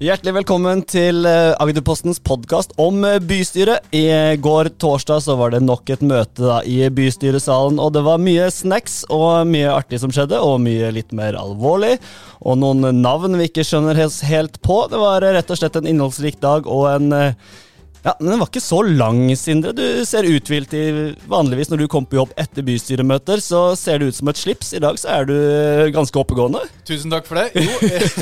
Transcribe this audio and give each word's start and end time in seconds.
Hjertelig 0.00 0.32
velkommen 0.32 0.80
til 0.88 1.26
eh, 1.28 1.50
Agderpostens 1.60 2.22
podkast 2.24 2.70
om 2.80 3.02
eh, 3.04 3.18
bystyret. 3.20 3.84
I 3.92 4.06
går 4.40 4.70
torsdag 4.80 5.18
så 5.26 5.34
var 5.36 5.52
det 5.52 5.60
nok 5.60 5.92
et 5.92 6.00
møte 6.00 6.40
da, 6.40 6.62
i 6.64 6.86
bystyresalen, 6.88 7.76
og 7.76 7.92
det 7.92 8.00
var 8.06 8.22
mye 8.24 8.46
snacks 8.48 9.02
og 9.12 9.50
mye 9.52 9.68
artig 9.68 10.00
som 10.00 10.08
skjedde, 10.08 10.40
og 10.40 10.62
mye 10.64 10.88
litt 10.96 11.12
mer 11.12 11.36
alvorlig. 11.36 11.98
Og 12.40 12.56
noen 12.62 13.02
navn 13.02 13.36
vi 13.36 13.50
ikke 13.50 13.66
skjønner 13.68 14.00
helt 14.00 14.56
på. 14.64 14.78
Det 14.88 15.02
var 15.04 15.20
eh, 15.20 15.34
rett 15.36 15.52
og 15.52 15.60
slett 15.60 15.76
en 15.76 15.92
innholdsrik 15.92 16.40
dag 16.40 16.64
og 16.64 16.86
en 16.94 17.12
ja, 18.02 18.14
men 18.18 18.30
Den 18.30 18.40
var 18.40 18.48
ikke 18.48 18.62
så 18.64 18.80
lang, 18.82 19.22
Sindre. 19.36 19.72
Du 19.76 19.84
ser 20.08 20.28
uthvilt 20.28 20.72
i 20.76 20.84
Vanligvis 21.28 21.70
når 21.72 21.82
du 21.82 21.86
kommer 21.92 22.08
på 22.08 22.20
jobb 22.20 22.32
etter 22.40 22.64
bystyremøter, 22.64 23.42
så 23.44 23.74
ser 23.78 24.00
det 24.00 24.10
ut 24.10 24.16
som 24.16 24.30
et 24.32 24.40
slips. 24.40 24.72
I 24.76 24.82
dag 24.82 24.96
så 25.00 25.10
er 25.18 25.28
du 25.28 25.36
ganske 25.94 26.20
oppegående. 26.22 26.62
Tusen 26.88 27.12
takk 27.12 27.28
for 27.28 27.42
det. 27.42 27.50
Jo, 27.60 27.76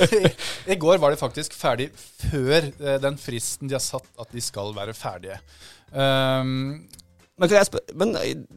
i, 0.72 0.78
går 0.78 0.98
var 1.02 1.14
de 1.14 1.20
faktisk 1.20 1.54
ferdig 1.58 1.92
før 1.94 2.58
eh, 2.58 2.98
den 3.02 3.18
fristen 3.22 3.70
de 3.70 3.78
har 3.78 3.84
satt 3.84 4.08
at 4.18 4.32
de 4.34 4.42
skal 4.42 4.74
være 4.76 4.96
ferdige. 4.98 5.38
Um, 5.94 6.88
men, 7.38 7.54
men, 7.94 8.16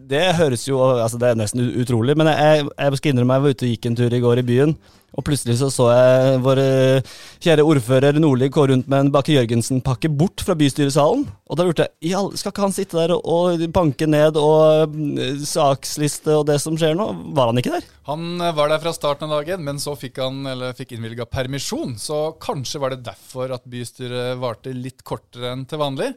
det 0.09 0.23
høres 0.35 0.65
jo 0.67 0.81
altså 0.81 1.19
Det 1.21 1.29
er 1.29 1.37
nesten 1.39 1.69
utrolig, 1.79 2.15
men 2.17 2.27
jeg, 2.33 2.65
jeg 2.65 2.97
skal 2.99 3.13
innrømme 3.13 3.37
jeg 3.37 3.43
var 3.45 3.53
ute 3.53 3.67
og 3.67 3.71
gikk 3.75 3.87
en 3.87 3.97
tur 3.99 4.15
i 4.17 4.21
går 4.23 4.41
i 4.41 4.47
byen. 4.47 4.73
Og 5.11 5.25
plutselig 5.27 5.57
så, 5.59 5.67
så 5.73 5.89
jeg 5.91 6.39
vår 6.45 6.61
eh, 6.63 7.15
kjære 7.43 7.65
ordfører 7.67 8.19
Nordli 8.21 8.47
gå 8.53 8.63
rundt 8.71 8.87
med 8.91 9.05
en 9.05 9.11
Bakke 9.11 9.35
Jørgensen-pakke 9.35 10.11
bort 10.15 10.43
fra 10.45 10.55
bystyresalen. 10.55 11.25
Og 11.51 11.57
da 11.59 11.65
lurte 11.67 11.89
jeg 11.99 12.39
skal 12.39 12.53
ikke 12.53 12.63
han 12.63 12.75
sitte 12.75 12.95
der 12.95 13.11
og, 13.17 13.25
og 13.27 13.65
banke 13.75 14.07
ned 14.07 14.37
og 14.39 14.93
uh, 14.95 15.41
saksliste 15.43 16.37
og 16.39 16.45
det 16.47 16.55
som 16.63 16.77
skjer 16.79 16.95
nå? 16.95 17.09
Var 17.35 17.51
han 17.51 17.59
ikke 17.59 17.73
der? 17.73 17.89
Han 18.07 18.39
eh, 18.39 18.53
var 18.55 18.71
der 18.71 18.79
fra 18.83 18.93
starten 18.95 19.27
av 19.27 19.41
dagen, 19.41 19.65
men 19.67 19.81
så 19.83 19.97
fikk 19.99 20.21
han 20.23 20.45
eller 20.47 20.77
fikk 20.77 20.95
innvilga 20.95 21.27
permisjon. 21.27 21.97
Så 21.99 22.21
kanskje 22.41 22.79
var 22.81 22.95
det 22.95 23.03
derfor 23.09 23.51
at 23.51 23.67
bystyret 23.67 24.39
varte 24.39 24.71
litt 24.71 25.03
kortere 25.03 25.51
enn 25.51 25.67
til 25.67 25.81
vanlig. 25.83 26.13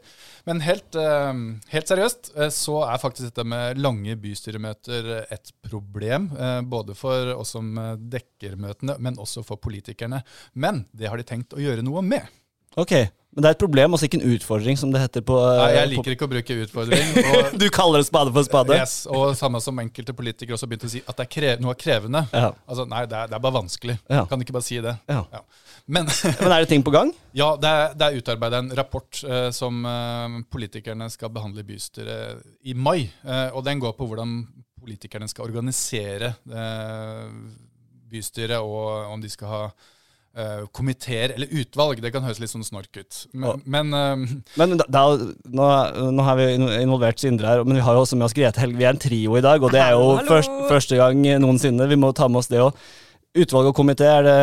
Men 0.46 0.62
helt, 0.62 0.94
uh, 0.94 1.34
helt 1.74 1.90
seriøst 1.90 2.30
så 2.54 2.78
er 2.86 3.02
faktisk 3.02 3.32
dette 3.32 3.48
med 3.48 3.82
lange 3.82 4.14
bystyremøter 4.20 5.10
et 5.24 5.52
problem. 5.66 6.30
Både 6.70 6.94
for 6.98 7.32
oss 7.34 7.54
som 7.56 7.74
dekker 7.98 8.54
møtene 8.60 8.83
myndighetene, 8.84 9.02
men 9.02 9.20
også 9.20 9.44
for 9.44 9.56
politikerne. 9.56 10.22
Men 10.54 10.86
det 10.92 11.08
har 11.08 11.16
de 11.16 11.24
tenkt 11.26 11.54
å 11.54 11.60
gjøre 11.60 11.82
noe 11.82 12.02
med. 12.02 12.26
Ok, 12.76 12.90
Men 13.34 13.42
det 13.42 13.48
er 13.48 13.54
et 13.56 13.58
problem, 13.58 13.94
også 13.96 14.06
ikke 14.06 14.18
en 14.20 14.30
utfordring, 14.30 14.76
som 14.78 14.92
det 14.94 15.00
heter 15.02 15.22
på 15.26 15.34
Nei, 15.34 15.72
Jeg 15.74 15.88
liker 15.90 16.14
ikke 16.14 16.26
å 16.26 16.30
bruke 16.30 16.54
utfordring. 16.54 17.08
du 17.62 17.64
kaller 17.74 17.98
det 17.98 18.06
spade 18.06 18.30
for 18.30 18.46
spade? 18.46 18.76
Yes, 18.78 19.08
og 19.10 19.34
samme 19.34 19.58
som 19.58 19.78
enkelte 19.82 20.14
politikere 20.14 20.54
også 20.54 20.68
begynte 20.70 20.86
å 20.86 20.92
si 20.92 21.02
at 21.02 21.18
det 21.18 21.24
er 21.24 21.30
krev, 21.34 21.62
noe 21.62 21.74
er 21.74 21.80
krevende. 21.80 22.22
Ja. 22.30 22.52
Altså, 22.70 22.86
Nei, 22.86 23.00
det 23.10 23.18
er, 23.18 23.32
det 23.32 23.34
er 23.34 23.42
bare 23.42 23.56
vanskelig. 23.56 23.96
Ja. 24.06 24.22
Kan 24.30 24.42
ikke 24.42 24.54
bare 24.54 24.66
si 24.66 24.78
det? 24.78 24.94
Ja. 25.10 25.24
ja. 25.34 25.42
Men, 25.86 26.06
Men, 26.44 26.46
er 26.46 26.62
det 26.62 26.70
ting 26.70 26.86
på 26.86 26.94
gang? 26.94 27.10
Ja, 27.34 27.56
det 27.58 27.72
er, 27.74 27.98
det 27.98 28.06
er 28.06 28.22
utarbeidet 28.22 28.60
en 28.62 28.70
rapport 28.78 29.24
eh, 29.26 29.48
som 29.54 29.82
eh, 29.82 30.38
politikerne 30.54 31.10
skal 31.10 31.34
behandle 31.34 31.66
i 31.66 31.68
bystyret 31.72 32.46
i 32.70 32.78
mai. 32.78 33.00
Eh, 33.02 33.48
og 33.50 33.66
den 33.66 33.82
går 33.82 33.98
på 33.98 34.12
hvordan 34.12 34.44
politikerne 34.84 35.26
skal 35.30 35.48
organisere 35.48 36.36
eh, 36.54 37.28
bystyret, 38.14 38.62
og 38.62 39.10
om 39.12 39.20
de 39.22 39.32
skal 39.32 39.50
ha 39.50 39.60
uh, 39.68 40.64
komiteer 40.74 41.34
eller 41.34 41.50
utvalg. 41.60 42.02
Det 42.02 42.12
kan 42.14 42.24
høres 42.26 42.40
litt 42.42 42.52
sånn 42.52 42.66
snork 42.66 42.96
ut. 42.96 43.20
Men, 43.32 43.62
men, 43.66 43.94
uh, 43.94 44.42
men 44.60 44.76
da, 44.80 44.88
da, 44.88 45.04
nå, 45.44 45.70
nå, 46.14 46.26
har 46.26 46.40
vi 46.40 46.50
involvert 46.56 47.22
Sindre 47.22 47.50
her, 47.50 47.64
men 47.66 47.78
vi 47.78 47.86
har 47.86 47.96
jo 47.96 48.04
også 48.04 48.18
med 48.18 48.28
oss 48.28 48.36
Grete 48.36 48.62
Helg. 48.62 48.78
Vi 48.80 48.86
er 48.86 48.96
en 48.96 49.04
trio 49.04 49.38
i 49.38 49.44
dag, 49.44 49.62
og 49.62 49.74
det 49.74 49.82
er 49.82 49.96
jo 49.96 50.18
først, 50.28 50.60
første 50.70 51.00
gang 51.00 51.24
noensinne. 51.42 51.90
Vi 51.90 52.00
må 52.00 52.14
ta 52.16 52.30
med 52.30 52.42
oss 52.42 52.52
det 52.52 52.62
òg. 52.64 52.84
Utvalg 53.34 53.72
og 53.72 53.74
komité, 53.76 54.06
er 54.06 54.26
det 54.26 54.40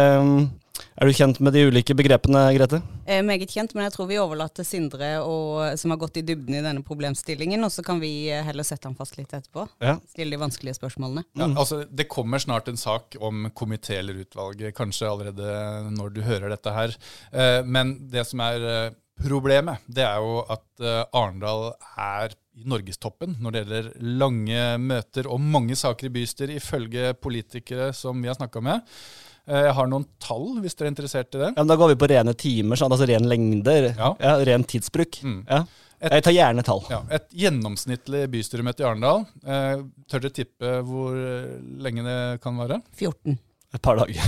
er 0.99 1.07
du 1.07 1.15
kjent 1.15 1.39
med 1.39 1.55
de 1.55 1.63
ulike 1.69 1.95
begrepene, 1.95 2.41
Grete? 2.57 2.81
Er 3.07 3.23
meget 3.25 3.51
kjent, 3.53 3.71
men 3.75 3.85
jeg 3.87 3.93
tror 3.95 4.09
vi 4.09 4.17
overlater 4.19 4.65
Sindre, 4.67 5.13
og, 5.23 5.77
som 5.79 5.93
har 5.93 5.99
gått 6.01 6.19
i 6.19 6.23
dybden 6.27 6.57
i 6.57 6.63
denne 6.65 6.83
problemstillingen. 6.85 7.63
Og 7.63 7.71
så 7.71 7.85
kan 7.85 8.01
vi 8.03 8.27
eh, 8.27 8.43
heller 8.43 8.67
sette 8.67 8.89
han 8.89 8.97
fast 8.99 9.15
litt 9.19 9.31
etterpå. 9.31 9.65
Ja. 9.83 9.95
Stille 10.11 10.35
de 10.35 10.41
vanskelige 10.41 10.75
spørsmålene. 10.77 11.23
Ja, 11.39 11.47
altså, 11.47 11.85
det 11.87 12.09
kommer 12.11 12.43
snart 12.43 12.67
en 12.67 12.79
sak 12.79 13.15
om 13.23 13.47
komité 13.55 14.01
eller 14.01 14.19
utvalg, 14.25 14.65
kanskje 14.75 15.07
allerede 15.07 15.55
når 15.95 16.11
du 16.17 16.21
hører 16.27 16.51
dette 16.51 16.75
her. 16.75 16.99
Eh, 17.31 17.61
men 17.63 17.95
det 18.11 18.27
som 18.27 18.43
er 18.43 18.67
eh, 18.73 18.99
problemet, 19.23 19.87
det 19.87 20.03
er 20.03 20.19
jo 20.19 20.41
at 20.49 20.65
Arendal 21.13 21.75
er 21.93 22.33
i 22.57 22.65
norgestoppen 22.67 23.35
når 23.39 23.53
det 23.53 23.59
gjelder 23.61 23.89
lange 24.19 24.63
møter 24.81 25.27
og 25.29 25.43
mange 25.43 25.77
saker 25.77 26.09
i 26.09 26.15
bystyret, 26.15 26.57
ifølge 26.57 27.13
politikere 27.21 27.91
som 27.95 28.17
vi 28.19 28.31
har 28.31 28.39
snakka 28.39 28.63
med. 28.65 28.81
Eh, 29.51 29.67
jeg 29.67 29.75
har 29.75 29.91
noen 29.91 30.07
tall, 30.23 30.47
hvis 30.63 30.77
dere 30.77 30.87
er 30.89 30.93
interessert 30.93 31.35
i 31.35 31.43
det. 31.43 31.51
Ja, 31.51 31.59
men 31.59 31.71
Da 31.71 31.77
går 31.79 31.93
vi 31.93 31.99
på 31.99 32.09
rene 32.11 32.33
timer, 32.37 32.79
sånn, 32.79 32.93
altså 32.95 33.07
ren 33.09 33.27
lengde. 33.27 33.77
Ja. 33.91 34.13
ja 34.21 34.35
ren 34.47 34.63
tidsbruk. 34.63 35.21
Mm. 35.27 35.39
Ja. 35.49 35.63
Et, 36.01 36.15
jeg 36.15 36.25
tar 36.25 36.33
gjerne 36.33 36.63
tall. 36.65 36.81
Ja, 36.89 37.03
et 37.13 37.27
gjennomsnittlig 37.43 38.23
bystyremøte 38.33 38.81
i 38.81 38.87
Arendal. 38.89 39.25
Eh, 39.45 39.83
tør 40.09 40.23
dere 40.23 40.35
tippe 40.39 40.75
hvor 40.87 41.17
lenge 41.83 42.05
det 42.07 42.19
kan 42.41 42.57
vare? 42.57 42.79
14. 42.97 43.37
Et 43.71 43.79
par 43.79 43.95
dager. 43.95 44.19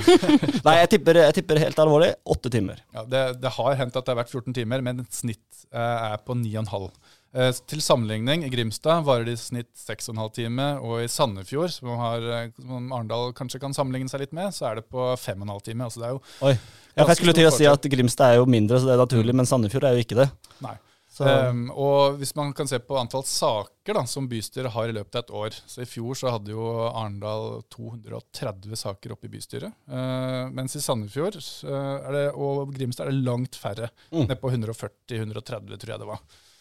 Nei, 0.66 0.74
jeg 0.78 0.92
tipper, 0.94 1.18
jeg 1.26 1.36
tipper, 1.36 1.60
helt 1.60 1.80
alvorlig 1.82 2.14
åtte 2.32 2.52
timer. 2.52 2.78
Ja, 2.96 3.02
det, 3.04 3.24
det, 3.42 3.52
har 3.58 3.74
hendt 3.76 3.98
at 3.98 4.06
det 4.06 4.14
har 4.14 4.22
vært 4.22 4.32
14 4.32 4.56
timer, 4.56 4.84
men 4.84 5.02
et 5.02 5.18
snitt 5.18 5.66
eh, 5.68 6.14
er 6.14 6.22
på 6.24 6.36
9,5. 6.38 6.86
Eh, 7.34 7.52
til 7.68 7.82
sammenligning, 7.84 8.46
i 8.46 8.50
Grimstad 8.52 9.04
varer 9.04 9.26
det 9.28 9.36
i 9.36 9.40
snitt 9.40 9.72
6,5 9.76 10.22
time, 10.38 10.68
og 10.80 11.02
i 11.04 11.10
Sandefjord, 11.10 11.72
som, 11.74 11.92
har, 12.00 12.24
eh, 12.38 12.48
som 12.62 12.88
Arendal 12.96 13.34
kanskje 13.36 13.60
kan 13.60 13.76
sammenligne 13.76 14.08
seg 14.12 14.24
litt 14.24 14.34
med, 14.36 14.54
så 14.56 14.70
er 14.70 14.80
det 14.80 14.86
på 14.88 15.10
5,5 15.20 15.62
timer. 15.68 15.90
Altså 15.90 16.02
det 16.02 16.08
er 16.08 16.16
jo 16.16 16.22
Oi. 16.48 16.56
Jeg 16.96 17.18
skulle 17.18 17.36
til 17.36 17.48
å 17.48 17.52
si 17.52 17.66
at 17.68 17.90
Grimstad 17.92 18.32
er 18.32 18.40
jo 18.40 18.48
mindre, 18.48 18.80
så 18.80 18.88
det 18.88 18.96
er 18.96 19.02
naturlig, 19.04 19.36
men 19.36 19.48
Sandefjord 19.48 19.84
er 19.84 19.98
jo 19.98 20.06
ikke 20.06 20.20
det. 20.22 20.30
Nei. 20.64 20.78
Um, 21.16 21.70
og 21.72 22.18
hvis 22.20 22.34
man 22.36 22.50
kan 22.52 22.68
se 22.68 22.76
på 22.82 22.96
antall 23.00 23.22
saker 23.24 23.96
da, 23.96 24.02
som 24.08 24.26
bystyret 24.28 24.74
har 24.74 24.90
i 24.90 24.92
løpet 24.92 25.16
av 25.16 25.22
et 25.22 25.30
år 25.38 25.54
Så 25.56 25.80
I 25.80 25.88
fjor 25.88 26.18
så 26.18 26.32
hadde 26.34 26.52
jo 26.52 26.66
Arendal 26.90 27.62
230 27.72 28.76
saker 28.76 29.14
oppe 29.14 29.28
i 29.28 29.32
bystyret. 29.32 29.72
Uh, 29.88 30.52
mens 30.52 30.76
i 30.76 30.82
Sandefjord 30.84 31.38
uh, 31.40 32.10
det, 32.12 32.26
og 32.34 32.74
Grimstad 32.76 33.08
er 33.08 33.14
det 33.16 33.24
langt 33.28 33.56
færre. 33.56 33.88
Mm. 34.12 34.26
Ned 34.26 34.42
på 34.42 34.52
140-130, 34.52 35.80
tror 35.80 35.94
jeg 35.94 36.02
det 36.04 36.10
var. 36.10 36.20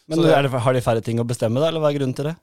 Men 0.09 0.21
det, 0.21 0.33
det, 0.45 0.59
Har 0.61 0.75
de 0.75 0.83
færre 0.85 1.01
ting 1.05 1.21
å 1.21 1.27
bestemme, 1.27 1.61
da, 1.61 1.71
eller 1.71 1.81
hva 1.81 1.89
er 1.91 1.97
grunnen 1.97 2.15
til 2.17 2.29
det? 2.29 2.35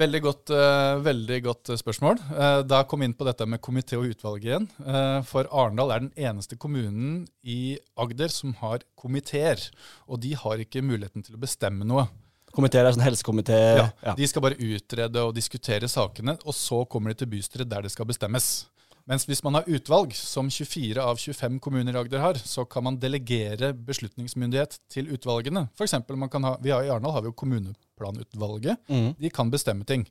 Veldig 0.00 0.20
godt, 0.24 0.50
uh, 0.50 0.98
veldig 1.04 1.36
godt 1.44 1.70
spørsmål. 1.78 2.18
Uh, 2.32 2.60
da 2.66 2.80
kom 2.90 3.02
vi 3.02 3.08
inn 3.10 3.14
på 3.14 3.26
dette 3.28 3.46
med 3.46 3.62
komité 3.62 3.98
og 3.98 4.08
utvalg 4.10 4.46
igjen. 4.46 4.66
Uh, 4.82 5.20
for 5.26 5.46
Arendal 5.54 5.92
er 5.94 6.02
den 6.02 6.12
eneste 6.18 6.58
kommunen 6.58 7.22
i 7.46 7.76
Agder 8.00 8.32
som 8.34 8.56
har 8.62 8.82
komiteer. 8.98 9.62
Og 10.10 10.18
de 10.24 10.34
har 10.38 10.62
ikke 10.62 10.82
muligheten 10.82 11.22
til 11.26 11.38
å 11.38 11.42
bestemme 11.44 11.86
noe. 11.86 12.08
Komiteer 12.54 12.86
er 12.86 12.94
sånn 12.94 13.06
helsekomité? 13.06 13.60
Ja, 13.78 13.86
ja, 14.02 14.14
De 14.18 14.26
skal 14.30 14.42
bare 14.44 14.58
utrede 14.58 15.22
og 15.26 15.34
diskutere 15.34 15.90
sakene, 15.90 16.36
og 16.46 16.54
så 16.54 16.84
kommer 16.90 17.10
de 17.10 17.22
til 17.22 17.30
bystyret 17.32 17.70
der 17.70 17.86
det 17.86 17.90
skal 17.94 18.06
bestemmes. 18.06 18.68
Mens 19.10 19.26
hvis 19.28 19.42
man 19.44 19.58
har 19.58 19.66
utvalg, 19.68 20.14
som 20.16 20.48
24 20.48 21.02
av 21.02 21.18
25 21.20 21.58
kommuner 21.60 21.92
i 21.92 21.98
Agder 22.00 22.22
har, 22.22 22.38
så 22.40 22.64
kan 22.64 22.86
man 22.86 22.96
delegere 23.00 23.74
beslutningsmyndighet 23.76 24.78
til 24.92 25.10
utvalgene. 25.12 25.66
For 25.76 25.84
eksempel, 25.84 26.16
man 26.16 26.32
kan 26.32 26.46
ha, 26.48 26.54
vi 26.64 26.72
har, 26.72 26.86
I 26.86 26.92
Arendal 26.94 27.12
har 27.12 27.24
vi 27.24 27.28
jo 27.28 27.36
kommuneplanutvalget. 27.42 28.80
Mm. 28.88 29.10
De 29.20 29.32
kan 29.32 29.52
bestemme 29.52 29.84
ting. 29.84 30.06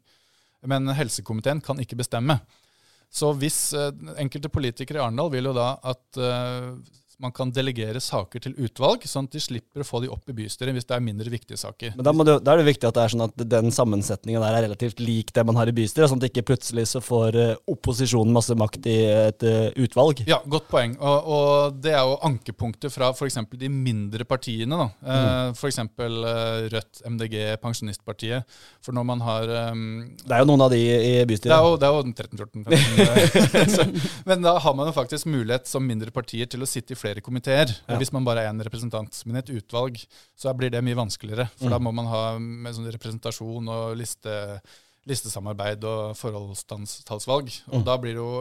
Men 0.69 0.93
helsekomiteen 0.93 1.63
kan 1.65 1.81
ikke 1.81 1.97
bestemme. 1.99 2.37
Så 3.13 3.31
hvis 3.37 3.57
eh, 3.77 3.89
enkelte 4.21 4.49
politikere 4.53 5.01
i 5.01 5.03
Arendal 5.03 5.33
vil 5.33 5.49
jo 5.49 5.55
da 5.57 5.73
at 5.89 6.21
uh, 6.21 6.77
man 7.21 7.33
kan 7.35 7.51
delegere 7.53 8.01
saker 8.01 8.43
til 8.43 8.55
utvalg, 8.65 9.05
sånn 9.07 9.27
at 9.29 9.35
de 9.35 9.41
slipper 9.43 9.83
å 9.83 9.87
få 9.87 10.01
de 10.03 10.09
opp 10.11 10.29
i 10.29 10.35
bystyret 10.37 10.75
hvis 10.75 10.87
det 10.89 10.95
er 10.97 11.03
mindre 11.03 11.31
viktige 11.31 11.59
saker. 11.59 11.93
Men 11.97 12.05
Da, 12.07 12.13
du, 12.13 12.33
da 12.43 12.53
er 12.53 12.61
det 12.61 12.67
viktig 12.71 12.89
at 12.89 12.97
det 12.97 13.03
er 13.03 13.13
sånn 13.13 13.25
at 13.25 13.43
den 13.53 13.73
sammensetningen 13.73 14.43
der 14.43 14.57
er 14.57 14.65
relativt 14.67 15.01
lik 15.03 15.33
det 15.35 15.45
man 15.47 15.59
har 15.59 15.69
i 15.69 15.75
bystyret, 15.75 16.09
sånn 16.11 16.21
at 16.21 16.29
ikke 16.29 16.45
plutselig 16.53 16.87
så 16.91 17.01
får 17.03 17.37
uh, 17.37 17.53
opposisjonen 17.69 18.33
masse 18.35 18.55
makt 18.57 18.89
i 18.89 18.97
et 19.11 19.45
uh, 19.47 19.69
utvalg. 19.85 20.23
Ja, 20.29 20.39
godt 20.49 20.69
poeng. 20.71 20.95
Og, 20.99 21.29
og 21.37 21.81
det 21.83 21.93
er 21.93 22.01
jo 22.01 22.17
ankepunktet 22.25 22.93
fra 22.93 23.11
f.eks. 23.13 23.39
de 23.61 23.71
mindre 23.71 24.27
partiene. 24.29 24.79
da. 24.79 24.89
Uh, 25.01 25.13
mm. 25.13 25.57
F.eks. 25.57 25.81
Rødt, 26.73 27.03
MDG, 27.09 27.37
Pensjonistpartiet. 27.63 28.49
For 28.83 28.95
når 28.95 29.07
man 29.07 29.23
har 29.23 29.49
um, 29.71 29.85
Det 30.23 30.35
er 30.35 30.43
jo 30.43 30.49
noen 30.49 30.65
av 30.65 30.73
de 30.73 30.81
i 30.83 31.13
bystyret. 31.29 31.53
Det 31.53 31.87
er 31.87 31.93
jo, 31.93 31.99
jo 31.99 32.13
13-14. 32.13 34.01
men 34.29 34.45
da 34.45 34.57
har 34.63 34.77
man 34.77 34.89
jo 34.89 34.95
faktisk 34.95 35.29
mulighet 35.29 35.69
som 35.69 35.85
mindre 35.85 36.13
partier 36.13 36.49
til 36.49 36.63
å 36.63 36.69
sitte 36.69 36.95
i 36.95 36.99
flere 37.03 37.23
komiteer. 37.25 37.69
Ja. 37.87 37.99
Hvis 37.99 38.13
man 38.15 38.25
bare 38.27 38.45
er 38.45 38.53
én 38.53 38.63
representant. 38.65 39.19
Men 39.27 39.41
et 39.41 39.51
utvalg 39.53 39.99
så 40.39 40.53
blir 40.57 40.73
det 40.73 40.83
mye 40.85 40.97
vanskeligere. 40.97 41.49
For 41.59 41.69
mm. 41.69 41.75
da 41.75 41.81
må 41.83 41.93
man 41.95 42.09
ha 42.11 42.23
med 42.39 42.75
sånn 42.75 42.89
representasjon 42.95 43.71
og 43.75 43.95
liste, 43.99 44.33
listesamarbeid 45.09 45.85
og 45.89 46.17
forholdstallsvalg. 46.19 47.53
Og 47.71 47.81
mm. 47.81 47.87
da 47.87 47.97
blir 48.01 48.15
det 48.17 48.23
jo 48.23 48.35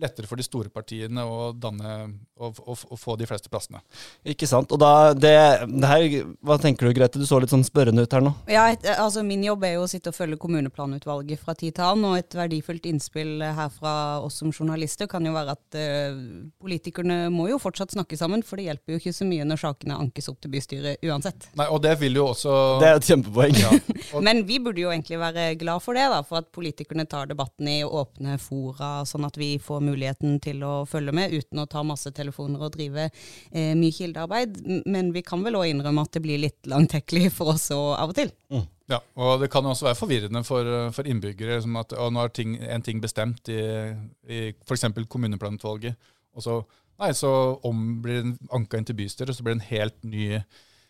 lettere 0.00 0.26
for 0.26 0.40
de 0.40 0.44
store 0.46 0.70
partiene 0.72 1.24
å, 1.24 1.50
danne, 1.52 1.92
å, 2.40 2.48
å, 2.48 2.74
å 2.74 2.96
få 2.98 3.16
de 3.20 3.26
fleste 3.28 3.50
plassene. 3.52 3.82
Ikke 4.24 4.48
sant. 4.48 4.72
Og 4.72 4.80
da, 4.80 5.12
det, 5.12 5.34
det 5.68 5.90
her, 5.90 6.06
Hva 6.40 6.56
tenker 6.60 6.88
du, 6.88 6.94
Grete? 6.96 7.20
Du 7.20 7.26
så 7.28 7.38
litt 7.42 7.52
sånn 7.52 7.64
spørrende 7.66 8.04
ut 8.06 8.16
her 8.16 8.24
nå. 8.24 8.32
Ja, 8.50 8.64
et, 8.72 8.86
altså 8.96 9.24
Min 9.26 9.44
jobb 9.44 9.66
er 9.68 9.76
jo 9.76 9.84
å 9.84 9.90
sitte 9.90 10.12
og 10.12 10.16
følge 10.16 10.40
kommuneplanutvalget 10.42 11.42
fra 11.42 11.54
tid 11.58 11.76
til 11.76 11.86
annen. 11.86 12.08
Og 12.08 12.20
et 12.22 12.36
verdifullt 12.36 12.88
innspill 12.88 13.44
her 13.44 13.68
fra 13.74 13.94
oss 14.24 14.40
som 14.40 14.52
journalister 14.52 15.10
kan 15.10 15.26
jo 15.28 15.34
være 15.36 15.56
at 15.56 15.78
uh, 15.78 16.22
politikerne 16.62 17.26
må 17.34 17.50
jo 17.52 17.60
fortsatt 17.62 17.92
snakke 17.94 18.18
sammen, 18.18 18.44
for 18.46 18.58
det 18.58 18.70
hjelper 18.70 18.96
jo 18.96 19.02
ikke 19.02 19.14
så 19.16 19.28
mye 19.28 19.46
når 19.48 19.60
sakene 19.60 20.00
ankes 20.00 20.30
opp 20.32 20.40
til 20.42 20.54
bystyret 20.54 21.04
uansett. 21.04 21.50
Nei, 21.58 21.68
og 21.68 21.82
det 21.84 21.94
vil 22.00 22.16
jo 22.16 22.30
også 22.32 22.56
Det 22.80 22.88
er 22.88 22.98
et 23.00 23.10
kjempepoeng. 23.12 23.60
Ja. 23.60 23.74
Men 24.26 24.42
vi 24.48 24.58
burde 24.62 24.80
jo 24.80 24.90
egentlig 24.92 25.20
være 25.20 25.52
glad 25.60 25.84
for 25.84 25.98
det, 25.98 26.08
da, 26.12 26.22
for 26.26 26.40
at 26.40 26.50
politikerne 26.54 27.06
tar 27.08 27.28
debatten 27.30 27.68
i 27.68 27.78
åpne 27.84 28.38
fora, 28.40 28.94
sånn 29.08 29.28
at 29.28 29.36
vi 29.40 29.54
får 29.62 29.81
muligheten 29.84 30.38
til 30.42 30.62
å 30.66 30.72
følge 30.88 31.14
med 31.16 31.34
uten 31.34 31.62
å 31.62 31.68
ta 31.70 31.82
masse 31.86 32.12
telefoner 32.14 32.62
og 32.62 32.74
drive 32.76 33.08
eh, 33.08 33.72
mye 33.78 33.94
kildearbeid. 33.94 34.60
Men 34.86 35.12
vi 35.14 35.24
kan 35.26 35.42
vel 35.44 35.58
òg 35.60 35.70
innrømme 35.70 36.06
at 36.06 36.16
det 36.16 36.24
blir 36.24 36.42
litt 36.42 36.70
langtekkelig 36.70 37.32
for 37.36 37.54
oss 37.54 37.68
òg 37.74 37.88
av 37.98 38.14
og 38.14 38.18
til. 38.18 38.32
Mm. 38.52 38.68
Ja, 38.92 38.98
og 39.16 39.40
det 39.40 39.48
kan 39.52 39.66
også 39.66 39.86
være 39.86 39.98
forvirrende 39.98 40.42
for, 40.44 40.68
for 40.92 41.08
innbyggere. 41.08 41.60
som 41.62 41.76
at 41.80 41.94
å, 41.96 42.10
nå 42.12 42.24
er 42.24 42.34
ting, 42.34 42.56
en 42.60 42.84
ting 42.84 43.00
bestemt 43.00 43.48
i, 43.48 43.62
i 44.28 44.42
f.eks. 44.66 44.88
kommuneplanutvalget, 45.08 46.10
og 46.36 46.44
så, 46.44 46.58
nei, 47.00 47.12
så 47.16 47.32
om 47.68 48.02
blir 48.04 48.22
den 48.22 48.36
anka 48.52 48.78
inn 48.78 48.88
til 48.88 48.98
bystyret, 48.98 49.32
og 49.32 49.38
så 49.38 49.46
blir 49.46 49.56
det 49.56 49.62
en 49.62 49.70
helt 49.70 49.98
ny 50.04 50.26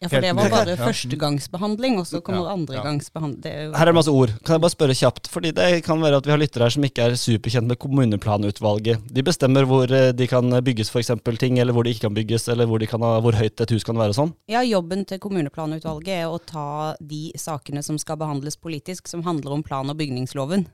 ja, 0.03 0.09
for 0.11 0.25
det 0.25 0.33
var 0.35 0.51
bare 0.51 0.75
førstegangsbehandling, 0.81 1.99
og 2.01 2.09
så 2.09 2.21
kommer 2.25 2.49
ja, 2.49 2.57
andregangsbehandling. 2.57 3.71
Her 3.77 3.85
er 3.85 3.91
det 3.91 3.95
masse 3.95 4.11
ord. 4.13 4.33
Kan 4.43 4.57
jeg 4.57 4.65
bare 4.65 4.75
spørre 4.75 4.97
kjapt? 4.99 5.31
Fordi 5.31 5.53
det 5.55 5.69
kan 5.87 6.03
være 6.03 6.19
at 6.19 6.27
vi 6.27 6.35
har 6.35 6.43
lyttere 6.43 6.67
her 6.67 6.75
som 6.75 6.87
ikke 6.89 7.07
er 7.07 7.17
superkjent 7.21 7.71
med 7.71 7.79
kommuneplanutvalget. 7.83 9.07
De 9.15 9.25
bestemmer 9.27 9.69
hvor 9.69 9.87
eh, 9.95 10.11
de 10.17 10.29
kan 10.31 10.59
bygges 10.67 10.91
f.eks. 10.91 11.13
ting, 11.39 11.61
eller 11.63 11.77
hvor 11.77 11.87
de 11.87 11.95
ikke 11.95 12.09
kan 12.09 12.19
bygges, 12.19 12.49
eller 12.53 12.67
hvor, 12.67 12.83
ha, 12.83 13.15
hvor, 13.23 13.39
høyt 13.39 13.63
et 13.63 13.75
hus 13.77 13.87
kan 13.87 13.99
være 14.01 14.17
og 14.17 14.19
sånn? 14.19 14.37
Ja, 14.51 14.65
jobben 14.67 15.07
til 15.09 15.23
kommuneplanutvalget 15.23 16.25
er 16.25 16.29
å 16.31 16.43
ta 16.43 16.95
de 16.99 17.31
sakene 17.39 17.85
som 17.87 18.01
skal 18.01 18.19
behandles 18.21 18.59
politisk, 18.59 19.07
som 19.09 19.23
handler 19.27 19.55
om 19.55 19.67
plan- 19.67 19.91
og 19.91 19.99
bygningsloven. 20.03 20.67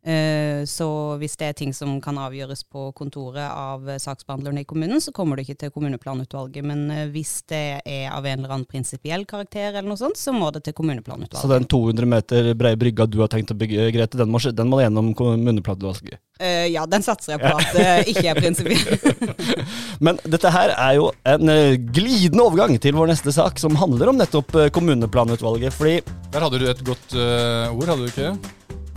Eh, 0.00 0.64
så 0.64 0.86
hvis 1.20 1.34
det 1.36 1.50
er 1.50 1.56
ting 1.58 1.74
som 1.76 1.98
kan 2.00 2.16
avgjøres 2.20 2.62
på 2.72 2.86
kontoret 2.96 3.44
av 3.44 3.84
saksbehandlerne 4.00 4.62
i 4.62 4.68
kommunen, 4.68 5.00
så 5.00 5.12
kommer 5.12 5.36
det 5.36 5.44
ikke 5.44 5.66
til 5.66 5.72
kommuneplanutvalget. 5.74 6.64
Men 6.64 6.86
eh, 6.94 7.08
hvis 7.12 7.34
det 7.50 7.64
er 7.84 8.06
av 8.08 8.24
en 8.24 8.38
eller 8.38 8.54
annen 8.54 8.68
prinsipiell 8.68 9.26
karakter, 9.28 9.74
eller 9.74 9.90
noe 9.90 10.00
sånt, 10.00 10.16
så 10.16 10.32
må 10.32 10.48
det 10.54 10.64
til 10.64 10.76
kommuneplanutvalget. 10.78 11.42
Så 11.42 11.52
den 11.52 11.68
200 11.68 12.08
meter 12.08 12.52
breie 12.56 12.80
brygga 12.80 13.06
du 13.10 13.20
har 13.20 13.32
tenkt 13.32 13.52
å 13.52 13.58
bygge, 13.60 13.90
Grete, 13.92 14.20
den 14.20 14.32
må, 14.32 14.40
den 14.40 14.72
må 14.72 14.80
gjennom 14.80 15.12
kommuneplanutvalget? 15.18 16.20
Uh, 16.40 16.64
ja, 16.72 16.86
den 16.88 17.04
satser 17.04 17.34
jeg 17.34 17.42
på 17.42 17.50
at 17.52 17.74
det 17.76 17.84
uh, 17.84 18.08
ikke 18.08 18.30
er 18.32 18.38
prinsipiell. 18.40 19.34
Men 20.06 20.16
dette 20.24 20.52
her 20.54 20.72
er 20.72 20.94
jo 20.96 21.10
en 21.28 21.52
uh, 21.52 21.76
glidende 21.92 22.46
overgang 22.46 22.72
til 22.80 22.96
vår 22.96 23.12
neste 23.12 23.34
sak, 23.36 23.60
som 23.60 23.76
handler 23.76 24.14
om 24.14 24.16
nettopp 24.16 24.56
kommuneplanutvalget, 24.72 25.76
fordi 25.76 26.00
Der 26.32 26.46
hadde 26.46 26.62
du 26.62 26.66
et 26.70 26.82
godt 26.86 27.12
ord, 27.18 27.90
hadde 27.90 28.06
du 28.06 28.08
ikke? 28.08 28.32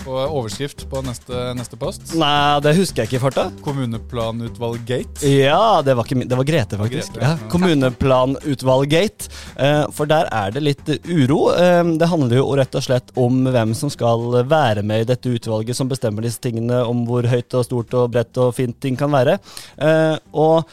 På 0.03 0.13
overskrift 0.23 0.85
på 0.91 1.01
neste, 1.05 1.41
neste 1.57 1.79
post? 1.79 2.13
Nei, 2.19 2.59
det 2.63 2.75
husker 2.77 3.03
jeg 3.03 3.11
ikke 3.11 3.19
i 3.19 3.23
farta. 3.23 3.45
Kommuneplanutvalg-gate? 3.65 5.27
Ja, 5.29 5.81
det 5.85 5.95
var, 5.97 6.07
ikke, 6.07 6.27
det 6.29 6.39
var 6.39 6.47
Grete, 6.47 6.79
faktisk. 6.79 7.15
Grete, 7.15 7.25
ja. 7.25 7.33
Ja. 7.35 7.49
Kommuneplanutvalg-gate. 7.53 9.29
Eh, 9.57 9.83
for 9.95 10.09
der 10.09 10.29
er 10.33 10.53
det 10.55 10.63
litt 10.65 10.93
uro. 11.09 11.41
Eh, 11.55 11.83
det 11.99 12.09
handler 12.11 12.41
jo 12.41 12.47
rett 12.59 12.79
og 12.79 12.85
slett 12.85 13.13
om 13.19 13.43
hvem 13.53 13.75
som 13.77 13.91
skal 13.93 14.43
være 14.49 14.83
med 14.85 15.05
i 15.05 15.09
dette 15.13 15.31
utvalget 15.31 15.77
som 15.77 15.91
bestemmer 15.91 16.25
disse 16.25 16.41
tingene 16.43 16.83
om 16.87 17.05
hvor 17.07 17.27
høyt 17.29 17.59
og 17.59 17.67
stort 17.67 17.95
og 17.99 18.11
bredt 18.13 18.41
og 18.43 18.53
fint 18.57 18.79
ting 18.83 18.99
kan 18.99 19.13
være. 19.13 19.39
Eh, 19.77 20.17
og 20.33 20.67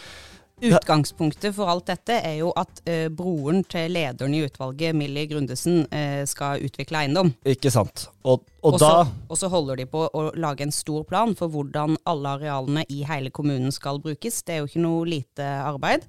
Utgangspunktet 0.60 1.54
for 1.56 1.70
alt 1.72 1.86
dette 1.88 2.18
er 2.20 2.36
jo 2.40 2.50
at 2.58 2.82
eh, 2.88 3.08
broren 3.12 3.62
til 3.70 3.92
lederen 3.94 4.34
i 4.36 4.42
utvalget, 4.44 4.96
Millie 4.96 5.28
Grundesen, 5.30 5.84
eh, 5.94 6.22
skal 6.28 6.64
utvikle 6.66 7.04
eiendom. 7.04 7.32
Ikke 7.48 7.72
sant. 7.72 8.08
Og, 8.22 8.44
og, 8.60 8.74
og, 8.74 8.78
da 8.80 8.90
så, 8.90 9.12
og, 9.28 9.36
så, 9.40 9.50
holder 9.52 9.80
de 9.80 9.86
på 9.90 10.04
å 10.06 10.24
lage 10.36 10.66
en 10.66 10.74
stor 10.74 11.06
plan 11.08 11.32
for 11.38 11.52
hvordan 11.52 11.96
alle 12.10 12.34
arealene 12.36 12.84
i 12.92 13.02
hele 13.08 13.32
kommunen 13.32 13.72
skal 13.74 14.02
brukes. 14.02 14.42
Det 14.44 14.56
er 14.56 14.62
jo 14.62 14.70
ikke 14.70 14.84
noe 14.84 15.08
lite 15.08 15.46
arbeid. 15.64 16.04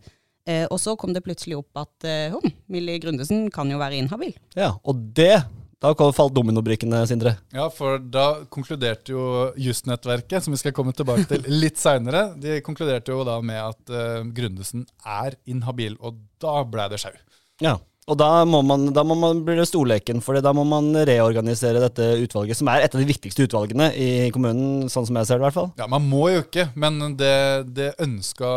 Eh, 0.50 0.65
og 0.68 0.80
så 0.81 0.95
kom 0.98 1.13
det 1.13 1.24
plutselig 1.25 1.59
opp 1.59 1.83
at 1.83 2.07
eh, 2.09 2.36
Millie 2.71 3.01
Grundesen 3.01 3.48
kan 3.53 3.69
jo 3.71 3.80
være 3.81 4.00
inhabil. 4.01 4.33
Ja, 4.57 4.74
og 4.83 5.03
det 5.15 5.44
da 5.81 6.12
falt 6.13 6.33
dominobrikkene, 6.36 7.01
Sindre. 7.10 7.36
Ja, 7.56 7.66
for 7.74 7.98
da 7.98 8.44
konkluderte 8.54 9.16
jo 9.16 9.25
Justnettverket, 9.57 10.45
som 10.45 10.54
vi 10.54 10.62
skal 10.62 10.75
komme 10.78 10.94
tilbake 10.94 11.25
til 11.30 11.48
litt 11.63 11.81
seinere, 11.81 12.30
de 12.38 12.60
konkluderte 12.66 13.16
jo 13.16 13.25
da 13.25 13.39
med 13.42 13.62
at 13.63 13.94
uh, 13.94 14.22
Grundesen 14.30 14.86
er 15.01 15.39
inhabil, 15.50 15.98
og 15.98 16.22
da 16.42 16.60
ble 16.69 16.86
det 16.94 17.01
sjau. 17.01 17.16
Ja, 17.62 17.80
og 18.10 18.18
da 18.18 18.44
må 18.50 18.60
man, 18.66 18.88
da 18.95 19.04
må 19.06 19.16
man 19.18 19.44
bli 19.45 19.62
storleken, 19.66 20.22
for 20.25 20.38
da 20.42 20.51
må 20.57 20.63
man 20.68 20.89
reorganisere 21.07 21.81
dette 21.84 22.07
utvalget, 22.24 22.57
som 22.57 22.69
er 22.69 22.86
et 22.86 22.95
av 22.95 23.01
de 23.01 23.07
viktigste 23.07 23.45
utvalgene 23.45 23.92
i 23.94 24.10
kommunen, 24.34 24.89
sånn 24.92 25.06
som 25.10 25.19
jeg 25.19 25.30
ser 25.30 25.38
det 25.38 25.45
i 25.45 25.48
hvert 25.48 25.57
fall. 25.57 25.69
Ja, 25.81 25.89
man 25.89 26.06
må 26.10 26.25
jo 26.34 26.42
ikke, 26.44 26.68
men 26.81 27.16
det, 27.18 27.36
det 27.74 27.92
ønska 28.01 28.50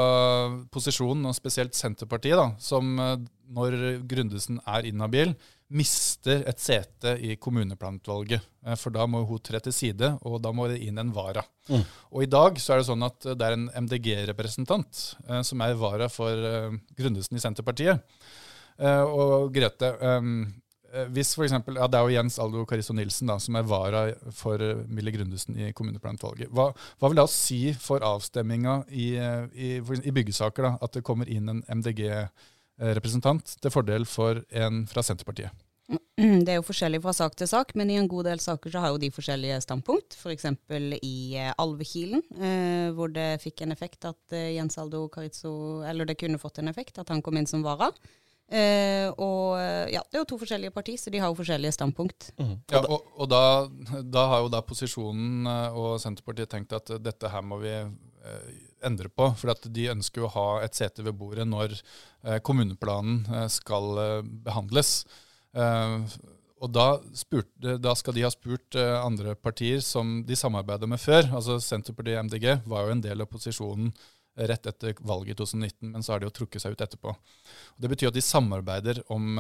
posisjonen, 0.75 1.29
og 1.29 1.37
spesielt 1.37 1.77
Senterpartiet, 1.77 2.41
da, 2.41 2.50
som 2.61 2.97
eh, 3.00 3.19
når 3.55 3.79
Grundesen 4.11 4.62
er 4.65 4.88
inhabil, 4.88 5.37
mister 5.75 6.44
et 6.49 6.62
sete 6.62 7.17
i 7.19 7.35
kommuneplanutvalget. 7.41 8.43
Eh, 8.67 8.76
for 8.79 8.94
da 8.94 9.06
må 9.11 9.25
hun 9.26 9.43
tre 9.43 9.61
til 9.65 9.75
side, 9.75 10.15
og 10.23 10.41
da 10.44 10.53
må 10.55 10.69
det 10.71 10.81
inn 10.87 11.00
en 11.00 11.12
vara. 11.15 11.44
Mm. 11.69 11.85
Og 12.15 12.25
i 12.25 12.31
dag 12.31 12.59
så 12.62 12.75
er 12.75 12.82
det 12.82 12.88
sånn 12.91 13.06
at 13.06 13.31
det 13.35 13.47
er 13.47 13.56
en 13.59 13.71
MDG-representant 13.85 15.05
eh, 15.29 15.43
som 15.47 15.65
er 15.65 15.79
vara 15.79 16.11
for 16.12 16.50
eh, 16.50 16.76
Grundesen 16.99 17.38
i 17.38 17.43
Senterpartiet. 17.43 18.05
Eh, 18.79 19.03
og 19.03 19.50
Grete, 19.55 19.94
um, 20.03 20.47
hvis 21.11 21.32
for 21.35 21.43
eksempel, 21.43 21.75
ja, 21.75 21.88
Det 21.91 21.99
er 21.99 22.06
jo 22.06 22.15
Jens 22.15 22.37
Aldo 22.38 22.62
Caristo 22.70 22.94
Nilsen 22.94 23.27
da, 23.27 23.35
som 23.43 23.56
er 23.59 23.67
vara 23.67 24.05
for 24.31 24.62
Mille 24.87 25.11
Grundesen 25.11 25.59
i 25.59 25.73
kommuneplanutvalget. 25.75 26.53
Hva, 26.55 26.69
hva 26.70 27.11
vil 27.11 27.19
det 27.19 27.25
si 27.35 27.61
for 27.75 28.05
avstemminga 28.06 28.85
i, 28.94 29.09
i, 29.19 29.70
i 29.82 30.15
byggesaker 30.15 30.69
da, 30.69 30.73
at 30.79 30.94
det 30.94 31.03
kommer 31.06 31.27
inn 31.27 31.50
en 31.50 31.65
MDG-representant? 31.67 32.50
Eh, 32.82 32.91
representant 32.97 33.55
til 33.62 33.70
fordel 33.70 34.06
for 34.09 34.41
en 34.50 34.82
fra 34.91 35.03
Senterpartiet. 35.06 35.55
Det 36.17 36.49
er 36.49 36.59
jo 36.61 36.65
forskjellig 36.65 37.01
fra 37.05 37.13
sak 37.17 37.35
til 37.37 37.49
sak, 37.51 37.75
men 37.77 37.91
i 37.93 37.99
en 38.01 38.09
god 38.09 38.29
del 38.31 38.41
saker 38.41 38.73
så 38.73 38.83
har 38.85 38.93
jo 38.95 39.01
de 39.03 39.11
forskjellige 39.13 39.61
standpunkt. 39.65 40.17
F.eks. 40.17 40.47
i 41.03 41.15
eh, 41.41 41.53
Alvekilen, 41.61 42.23
eh, 42.39 42.91
hvor 42.97 43.13
det 43.13 43.43
fikk 43.43 43.65
en 43.65 43.75
effekt 43.75 44.07
at 44.09 44.37
eh, 44.37 44.55
Jens 44.57 44.79
Aldo 44.81 45.07
Carizzo 45.13 45.83
Eller 45.85 46.09
det 46.09 46.17
kunne 46.21 46.41
fått 46.41 46.63
en 46.63 46.71
effekt 46.73 47.01
at 47.03 47.13
han 47.13 47.23
kom 47.25 47.37
inn 47.37 47.51
som 47.51 47.65
vara. 47.67 47.91
Eh, 48.45 49.09
og 49.11 49.57
ja, 49.91 50.03
det 50.05 50.19
er 50.19 50.23
jo 50.23 50.31
to 50.35 50.39
forskjellige 50.41 50.75
partier, 50.75 51.01
så 51.01 51.13
de 51.13 51.21
har 51.21 51.33
jo 51.33 51.39
forskjellige 51.41 51.77
standpunkt. 51.77 52.31
Mm. 52.41 52.57
Ja, 52.73 52.85
og, 52.85 53.11
og 53.19 53.29
da, 53.33 53.43
da, 54.05 54.27
har 54.33 54.45
jo 54.45 54.53
da 54.53 54.63
posisjonen 54.65 55.49
og 55.75 55.97
Senterpartiet 56.01 56.53
tenkt 56.55 56.77
at 56.77 56.97
dette 57.03 57.32
her 57.32 57.44
må 57.44 57.58
vi 57.65 57.75
eh, 57.75 58.55
endre 58.85 59.11
på. 59.11 59.29
For 59.39 59.53
de 59.65 59.91
ønsker 59.93 60.23
jo 60.23 60.29
å 60.29 60.35
ha 60.37 60.49
et 60.65 60.77
sete 60.77 61.05
ved 61.05 61.17
bordet 61.19 61.47
når 61.49 61.77
eh, 61.77 62.41
kommuneplanen 62.44 63.25
eh, 63.29 63.47
skal 63.53 64.01
eh, 64.01 64.19
behandles. 64.47 65.03
Og 65.55 66.70
da, 66.73 66.87
spurt, 67.15 67.51
da, 67.61 67.93
skal 67.99 68.17
de 68.17 68.23
ha 68.25 68.31
spurt 68.32 68.77
andre 68.79 69.34
partier 69.37 69.82
som 69.84 70.23
de 70.27 70.37
samarbeida 70.39 70.89
med 70.89 70.99
før. 71.03 71.29
altså 71.37 71.58
Senterpartiet 71.61 72.19
og 72.19 72.29
MDG 72.31 72.46
var 72.70 72.87
jo 72.87 72.94
en 72.94 73.03
del 73.05 73.20
av 73.20 73.29
posisjonen 73.31 73.91
rett 74.34 74.67
etter 74.67 74.96
valget 75.05 75.37
i 75.37 75.39
2019, 75.43 75.91
men 75.93 76.03
så 76.03 76.15
har 76.15 76.23
de 76.23 76.27
jo 76.27 76.34
trukket 76.34 76.65
seg 76.65 76.75
ut 76.75 76.82
etterpå. 76.87 77.13
Og 77.13 77.84
det 77.84 77.91
betyr 77.93 78.08
at 78.11 78.17
de 78.17 78.25
samarbeider 78.25 79.03
om 79.13 79.39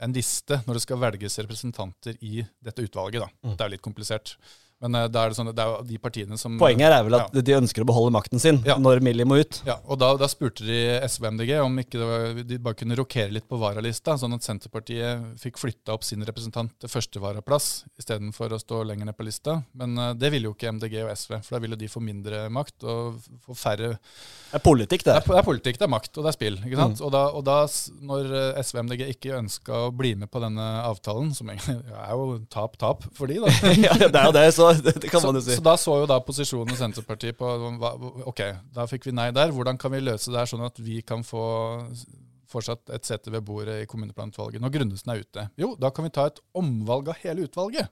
en 0.00 0.16
liste 0.16 0.58
når 0.66 0.78
det 0.78 0.84
skal 0.84 1.00
velges 1.00 1.38
representanter 1.42 2.18
i 2.24 2.42
dette 2.64 2.84
utvalget. 2.84 3.24
Da. 3.24 3.30
Mm. 3.44 3.54
Det 3.54 3.64
er 3.64 3.72
litt 3.74 3.84
komplisert. 3.84 4.34
Men 4.80 4.96
uh, 4.96 5.04
da 5.12 5.24
er 5.26 5.32
det, 5.32 5.36
sånn, 5.36 5.50
det 5.52 5.60
er 5.60 5.72
jo 5.74 5.80
de 5.90 5.98
partiene 6.00 6.38
som 6.40 6.56
Poenget 6.60 6.94
er 6.94 7.04
vel 7.04 7.18
at 7.18 7.34
ja. 7.36 7.44
de 7.44 7.56
ønsker 7.58 7.84
å 7.84 7.88
beholde 7.88 8.14
makten 8.14 8.40
sin 8.40 8.62
ja. 8.64 8.78
når 8.80 9.02
Millie 9.04 9.26
må 9.28 9.36
ut. 9.42 9.60
Ja, 9.68 9.76
og 9.84 10.00
da, 10.00 10.12
da 10.20 10.28
spurte 10.30 10.64
de 10.64 10.78
SV 11.04 11.26
og 11.26 11.34
MDG 11.36 11.52
om 11.60 11.76
ikke 11.82 12.00
var, 12.00 12.40
de 12.48 12.60
bare 12.64 12.78
kunne 12.80 12.96
rokere 12.96 13.34
litt 13.34 13.48
på 13.50 13.60
varalista, 13.60 14.16
sånn 14.20 14.36
at 14.36 14.46
Senterpartiet 14.46 15.36
fikk 15.40 15.60
flytta 15.60 15.92
opp 15.96 16.06
sin 16.06 16.24
representant 16.24 16.72
til 16.80 16.92
førstevaraplass 16.92 17.68
istedenfor 18.00 18.56
å 18.56 18.60
stå 18.62 18.80
lenger 18.88 19.10
ned 19.10 19.18
på 19.18 19.26
lista. 19.28 19.58
Men 19.76 19.98
uh, 20.00 20.12
det 20.16 20.32
ville 20.32 20.48
jo 20.48 20.56
ikke 20.56 20.72
MDG 20.78 20.96
og 21.04 21.12
SV, 21.12 21.36
for 21.44 21.58
da 21.58 21.62
ville 21.66 21.80
de 21.80 21.90
få 21.90 22.02
mindre 22.04 22.46
makt 22.52 22.88
og 22.88 23.20
få 23.44 23.58
færre 23.58 23.92
Det 23.92 24.56
er 24.62 24.64
politikk, 24.64 25.04
det. 25.04 25.12
Det 25.12 25.26
er, 25.26 25.28
det 25.28 25.42
er 25.42 25.48
politikk, 25.50 25.80
det 25.82 25.88
er 25.90 25.92
makt, 25.92 26.14
og 26.16 26.24
det 26.24 26.32
er 26.32 26.38
spill. 26.38 26.56
ikke 26.64 26.80
sant? 26.80 26.96
Mm. 26.96 27.04
Og, 27.04 27.14
da, 27.14 27.22
og, 27.36 27.44
da, 27.46 27.58
når 28.10 28.32
eh, 28.40 28.64
SV 28.64 28.80
og 28.80 28.88
MDG 28.88 29.04
ikke 29.12 29.36
ønska 29.36 29.84
å 29.90 29.92
bli 29.94 30.14
med 30.24 30.32
på 30.32 30.40
denne 30.42 30.66
avtalen, 30.86 31.34
som 31.36 31.52
egentlig 31.52 31.76
er 31.84 32.16
jo 32.16 32.40
tap-tap 32.52 33.04
for 33.16 33.28
de 33.30 33.40
da. 33.44 33.52
ja, 33.86 33.94
det 34.00 34.10
er 34.14 34.30
jo 34.30 34.36
det, 34.40 34.48
så 34.56 34.69
det 34.86 35.10
kan 35.10 35.22
man 35.24 35.38
jo 35.38 35.42
si. 35.44 35.54
Så, 35.54 35.60
så 35.60 35.66
da 35.66 35.74
så 35.80 35.96
jo 36.02 36.08
da 36.10 36.18
posisjonen 36.24 36.78
Senterpartiet 36.78 37.38
på 37.38 37.50
Ok, 38.30 38.42
da 38.74 38.86
fikk 38.90 39.08
vi 39.08 39.16
nei 39.16 39.30
der. 39.36 39.52
Hvordan 39.54 39.80
kan 39.80 39.92
vi 39.94 40.02
løse 40.04 40.32
det 40.32 40.40
her 40.42 40.50
sånn 40.50 40.66
at 40.66 40.78
vi 40.82 41.00
kan 41.06 41.24
få 41.26 41.44
fortsatt 42.50 42.90
et 42.96 43.06
sete 43.06 43.30
ved 43.30 43.44
bordet 43.46 43.82
i 43.84 43.90
kommuneplanutvalget 43.90 44.62
når 44.62 44.72
Grundesen 44.74 45.12
er 45.14 45.22
ute? 45.22 45.46
Jo, 45.60 45.74
da 45.78 45.92
kan 45.94 46.06
vi 46.06 46.14
ta 46.14 46.26
et 46.30 46.40
omvalg 46.58 47.12
av 47.12 47.20
hele 47.22 47.46
utvalget. 47.46 47.90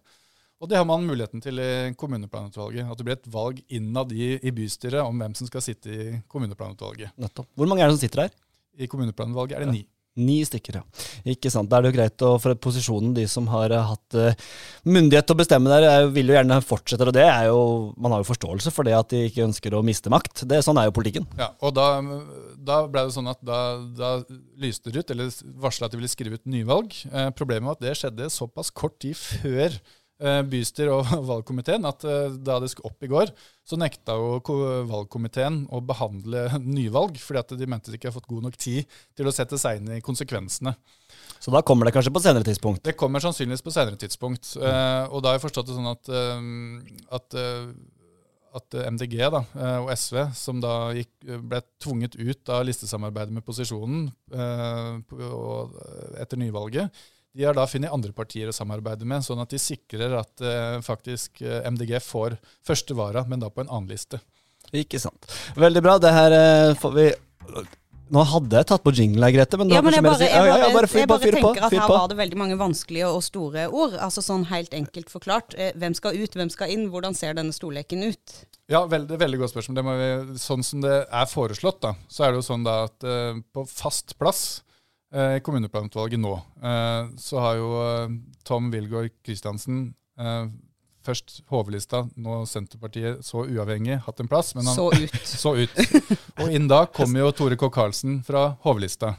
Og 0.59 0.67
det 0.67 0.79
har 0.81 0.87
man 0.89 1.07
muligheten 1.07 1.43
til 1.43 1.61
i 1.63 1.95
kommuneplanutvalget. 1.99 2.89
At 2.91 2.99
det 2.99 3.07
blir 3.07 3.15
et 3.15 3.31
valg 3.31 3.61
innad 3.71 4.11
i, 4.11 4.33
i 4.43 4.55
bystyret 4.55 5.05
om 5.05 5.21
hvem 5.23 5.37
som 5.39 5.47
skal 5.47 5.63
sitte 5.63 5.93
i 5.95 6.09
kommuneplanutvalget. 6.31 7.15
Nettopp. 7.21 7.47
Hvor 7.55 7.71
mange 7.71 7.85
er 7.85 7.91
det 7.91 7.95
som 7.95 8.03
sitter 8.03 8.25
der? 8.25 8.35
I 8.79 8.91
kommuneplanutvalget 8.91 9.55
er 9.59 9.67
det 9.67 9.77
ni. 9.77 9.85
Ni 10.19 10.41
stykker, 10.47 10.81
ja. 10.81 11.05
Ikke 11.35 11.53
sant. 11.53 11.71
Da 11.71 11.79
er 11.79 11.87
det 11.87 11.93
jo 11.93 11.99
greit 11.99 12.25
å, 12.27 12.33
for 12.43 12.59
posisjonen, 12.59 13.15
de 13.17 13.27
som 13.31 13.49
har 13.53 13.73
uh, 13.75 13.93
hatt 13.93 14.19
uh, 14.19 14.49
myndighet 14.89 15.29
til 15.29 15.37
å 15.37 15.41
bestemme 15.41 15.73
der, 15.73 15.87
er, 15.89 16.09
vil 16.15 16.33
jo 16.33 16.37
gjerne 16.37 16.61
fortsette. 16.65 17.07
Og 17.09 17.15
det 17.17 17.27
er 17.27 17.49
jo, 17.51 17.61
man 18.01 18.15
har 18.15 18.25
jo 18.25 18.31
forståelse 18.31 18.73
for 18.75 18.89
det 18.89 18.97
at 18.99 19.13
de 19.15 19.25
ikke 19.29 19.47
ønsker 19.47 19.77
å 19.77 19.85
miste 19.87 20.13
makt. 20.13 20.45
Det, 20.49 20.61
sånn 20.67 20.81
er 20.81 20.89
jo 20.89 20.97
politikken. 20.99 21.29
Ja, 21.39 21.53
og 21.63 21.77
da, 21.79 21.89
da 22.59 22.83
ble 22.91 23.07
det 23.07 23.17
sånn 23.17 23.31
at 23.31 23.41
da, 23.47 23.61
da 23.99 24.13
lyste 24.61 24.93
ut, 24.95 25.15
eller 25.15 25.31
varsla 25.63 25.89
at 25.89 25.95
de 25.95 26.01
ville 26.01 26.11
skrive 26.11 26.39
ut 26.39 26.51
nyvalg. 26.51 26.95
Eh, 27.13 27.31
problemet 27.39 27.71
var 27.71 27.79
at 27.79 27.85
det 27.85 27.97
skjedde 28.01 28.31
såpass 28.33 28.73
kort 28.75 28.99
tid 29.03 29.17
før 29.19 29.79
Eh, 30.19 30.41
bystyr 30.51 30.89
og 30.91 31.07
valgkomiteen 31.31 31.85
at 31.87 32.03
eh, 32.03 32.33
da 32.43 32.57
det 32.59 32.73
skulle 32.73 32.91
opp 32.91 33.05
i 33.07 33.11
går, 33.11 33.31
så 33.63 33.77
nekta 33.79 34.17
jo 34.19 34.57
valgkomiteen 34.91 35.61
å 35.71 35.79
behandle 35.87 36.49
nyvalg, 36.79 37.21
fordi 37.23 37.43
at 37.45 37.53
de 37.61 37.69
mente 37.71 37.93
de 37.93 38.01
ikke 38.01 38.11
har 38.11 38.17
fått 38.17 38.27
god 38.31 38.49
nok 38.49 38.57
tid 38.59 38.89
til 39.15 39.29
å 39.31 39.35
sette 39.35 39.55
seg 39.63 39.79
inn 39.79 39.93
i 39.95 40.03
konsekvensene. 40.03 40.73
Så 41.39 41.53
da 41.55 41.63
kommer 41.63 41.87
det 41.87 41.93
kanskje 41.95 42.11
på 42.11 42.23
senere 42.25 42.43
tidspunkt? 42.49 42.83
Det 42.89 42.97
kommer 42.99 43.23
sannsynligvis 43.23 43.63
på 43.63 43.71
senere 43.71 44.01
tidspunkt. 44.01 44.57
Mm. 44.59 45.13
og 45.15 45.23
da 45.23 45.31
har 45.31 45.39
jeg 45.39 45.45
forstått 45.45 45.69
det 45.69 45.77
sånn 45.77 45.91
at, 45.93 46.11
at, 47.15 47.37
at 48.59 48.77
MDG 48.97 49.15
da, 49.31 49.45
og 49.85 49.93
SV, 49.95 50.19
som 50.35 50.59
da 50.63 50.73
gikk, 50.99 51.13
ble 51.47 51.63
tvunget 51.79 52.19
ut 52.19 52.53
av 52.57 52.65
listesamarbeidet 52.67 53.37
med 53.39 53.47
posisjonen 53.47 54.09
etter 56.19 56.43
nyvalget, 56.43 57.07
de 57.37 57.45
har 57.45 57.57
da 57.57 57.67
funnet 57.69 57.93
andre 57.95 58.13
partier 58.17 58.51
å 58.51 58.55
samarbeide 58.55 59.07
med, 59.09 59.25
sånn 59.27 59.41
at 59.43 59.53
de 59.53 59.61
sikrer 59.63 60.15
at 60.19 60.45
eh, 60.45 60.79
faktisk 60.85 61.43
eh, 61.45 61.61
MDG 61.69 61.99
får 62.03 62.39
første 62.67 62.97
vara, 62.99 63.25
men 63.29 63.43
da 63.43 63.51
på 63.53 63.65
en 63.65 63.71
annen 63.71 63.91
liste. 63.93 64.21
Ikke 64.77 65.01
sant. 65.01 65.29
Veldig 65.57 65.85
bra. 65.85 65.99
Det 66.03 66.13
her 66.13 66.35
eh, 66.37 66.73
får 66.79 66.97
vi 66.97 67.11
nå 68.09 68.23
hadde 68.25 68.57
jeg 68.57 68.67
tatt 68.71 68.85
på 68.85 68.93
jingle 68.97 69.27
her, 69.27 69.35
Grete. 69.37 69.59
Men, 69.61 69.73
ja, 69.73 69.83
men 69.85 69.93
jeg 69.93 70.05
bare, 70.05 70.17
jeg 70.25 70.33
bare, 70.33 70.61
jeg 70.63 70.75
bare, 70.75 70.89
jeg 70.97 71.09
bare 71.11 71.33
tenker 71.35 71.67
at 71.67 71.75
her 71.77 71.91
var 71.93 72.07
det 72.09 72.17
veldig 72.17 72.39
mange 72.41 72.57
vanskelige 72.61 73.11
og 73.13 73.21
store 73.25 73.67
ord. 73.69 73.99
Altså 74.01 74.25
sånn 74.25 74.47
helt 74.49 74.73
enkelt 74.77 75.13
forklart. 75.13 75.57
Hvem 75.77 75.97
skal 75.97 76.17
ut, 76.17 76.39
hvem 76.41 76.53
skal 76.53 76.73
inn? 76.73 76.87
Hvordan 76.93 77.17
ser 77.19 77.37
denne 77.37 77.53
storleken 77.53 78.07
ut? 78.09 78.39
Ja, 78.73 78.81
veldig, 78.89 79.17
veldig 79.21 79.43
godt 79.43 79.53
spørsmål. 79.53 79.93
Vi, 80.01 80.39
sånn 80.41 80.65
som 80.65 80.81
det 80.85 81.03
er 81.05 81.29
foreslått, 81.29 81.83
da, 81.85 81.93
så 82.09 82.25
er 82.25 82.33
det 82.33 82.41
jo 82.41 82.49
sånn 82.49 82.65
da 82.65 82.79
at 82.89 83.05
uh, 83.05 83.37
på 83.53 83.65
fast 83.69 84.17
plass 84.21 84.63
Eh, 85.09 85.39
i 85.39 85.41
kommuneplanutvalget 85.41 86.21
nå, 86.21 86.35
eh, 86.61 87.07
så 87.17 87.41
har 87.41 87.57
jo 87.57 87.69
eh, 87.81 88.17
Tom 88.45 88.69
Wilgård 88.73 89.15
Kristiansen 89.25 89.95
først 91.07 91.45
Hovelista, 91.49 92.03
nå 92.19 92.41
Senterpartiet 92.51 93.23
så 93.25 93.45
uavhengig, 93.47 94.01
hatt 94.05 94.19
en 94.21 94.29
plass. 94.29 94.51
Men 94.57 94.67
han 94.67 94.77
så 94.77 94.89
ut. 94.91 95.15
så 95.45 95.53
ut. 95.57 95.77
Og 96.43 96.51
inn 96.53 96.67
da 96.69 96.83
kommer 96.91 97.23
jo 97.23 97.31
Tore 97.39 97.57
K. 97.57 97.69
Karlsen 97.73 98.19
fra 98.27 98.51
Hovelista. 98.67 99.15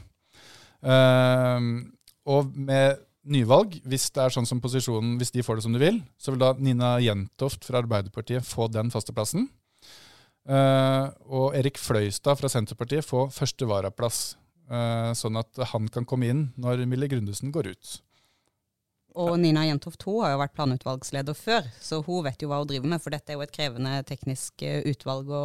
og 2.30 2.52
med 2.52 3.00
nyvalg, 3.24 3.80
hvis 3.88 4.10
det 4.12 4.22
er 4.22 4.36
sånn 4.36 4.46
som 4.46 4.60
posisjonen, 4.62 5.16
hvis 5.18 5.32
de 5.32 5.42
får 5.42 5.58
det 5.58 5.64
som 5.64 5.74
de 5.74 5.80
vil, 5.82 5.98
så 6.20 6.34
vil 6.34 6.44
da 6.44 6.52
Nina 6.60 6.92
Jentoft 7.02 7.64
fra 7.64 7.80
Arbeiderpartiet 7.80 8.44
få 8.46 8.68
den 8.70 8.92
faste 8.92 9.16
plassen. 9.16 9.48
og 10.46 11.56
Erik 11.56 11.80
Fløystad 11.80 12.38
fra 12.38 12.52
Senterpartiet 12.52 13.08
få 13.08 13.26
første 13.34 13.66
varaplass. 13.66 14.36
Eh, 14.70 15.10
sånn 15.18 15.38
at 15.40 15.58
han 15.72 15.88
kan 15.90 16.06
komme 16.06 16.28
inn 16.30 16.46
når 16.60 16.84
Mille 16.86 17.08
Grundesen 17.10 17.50
går 17.54 17.72
ut. 17.72 17.96
Og 19.18 19.32
Nina 19.42 19.64
Jentoft 19.66 20.04
hun 20.06 20.20
har 20.22 20.36
jo 20.36 20.42
vært 20.44 20.54
planutvalgsleder 20.54 21.34
før, 21.34 21.66
så 21.82 21.98
hun 22.06 22.22
vet 22.28 22.42
jo 22.42 22.50
hva 22.52 22.60
hun 22.60 22.70
driver 22.70 22.92
med. 22.92 23.02
For 23.02 23.10
dette 23.10 23.32
er 23.32 23.40
jo 23.40 23.42
et 23.42 23.54
krevende 23.54 23.96
teknisk 24.06 24.62
eh, 24.62 24.84
utvalg 24.86 25.32
å, 25.34 25.44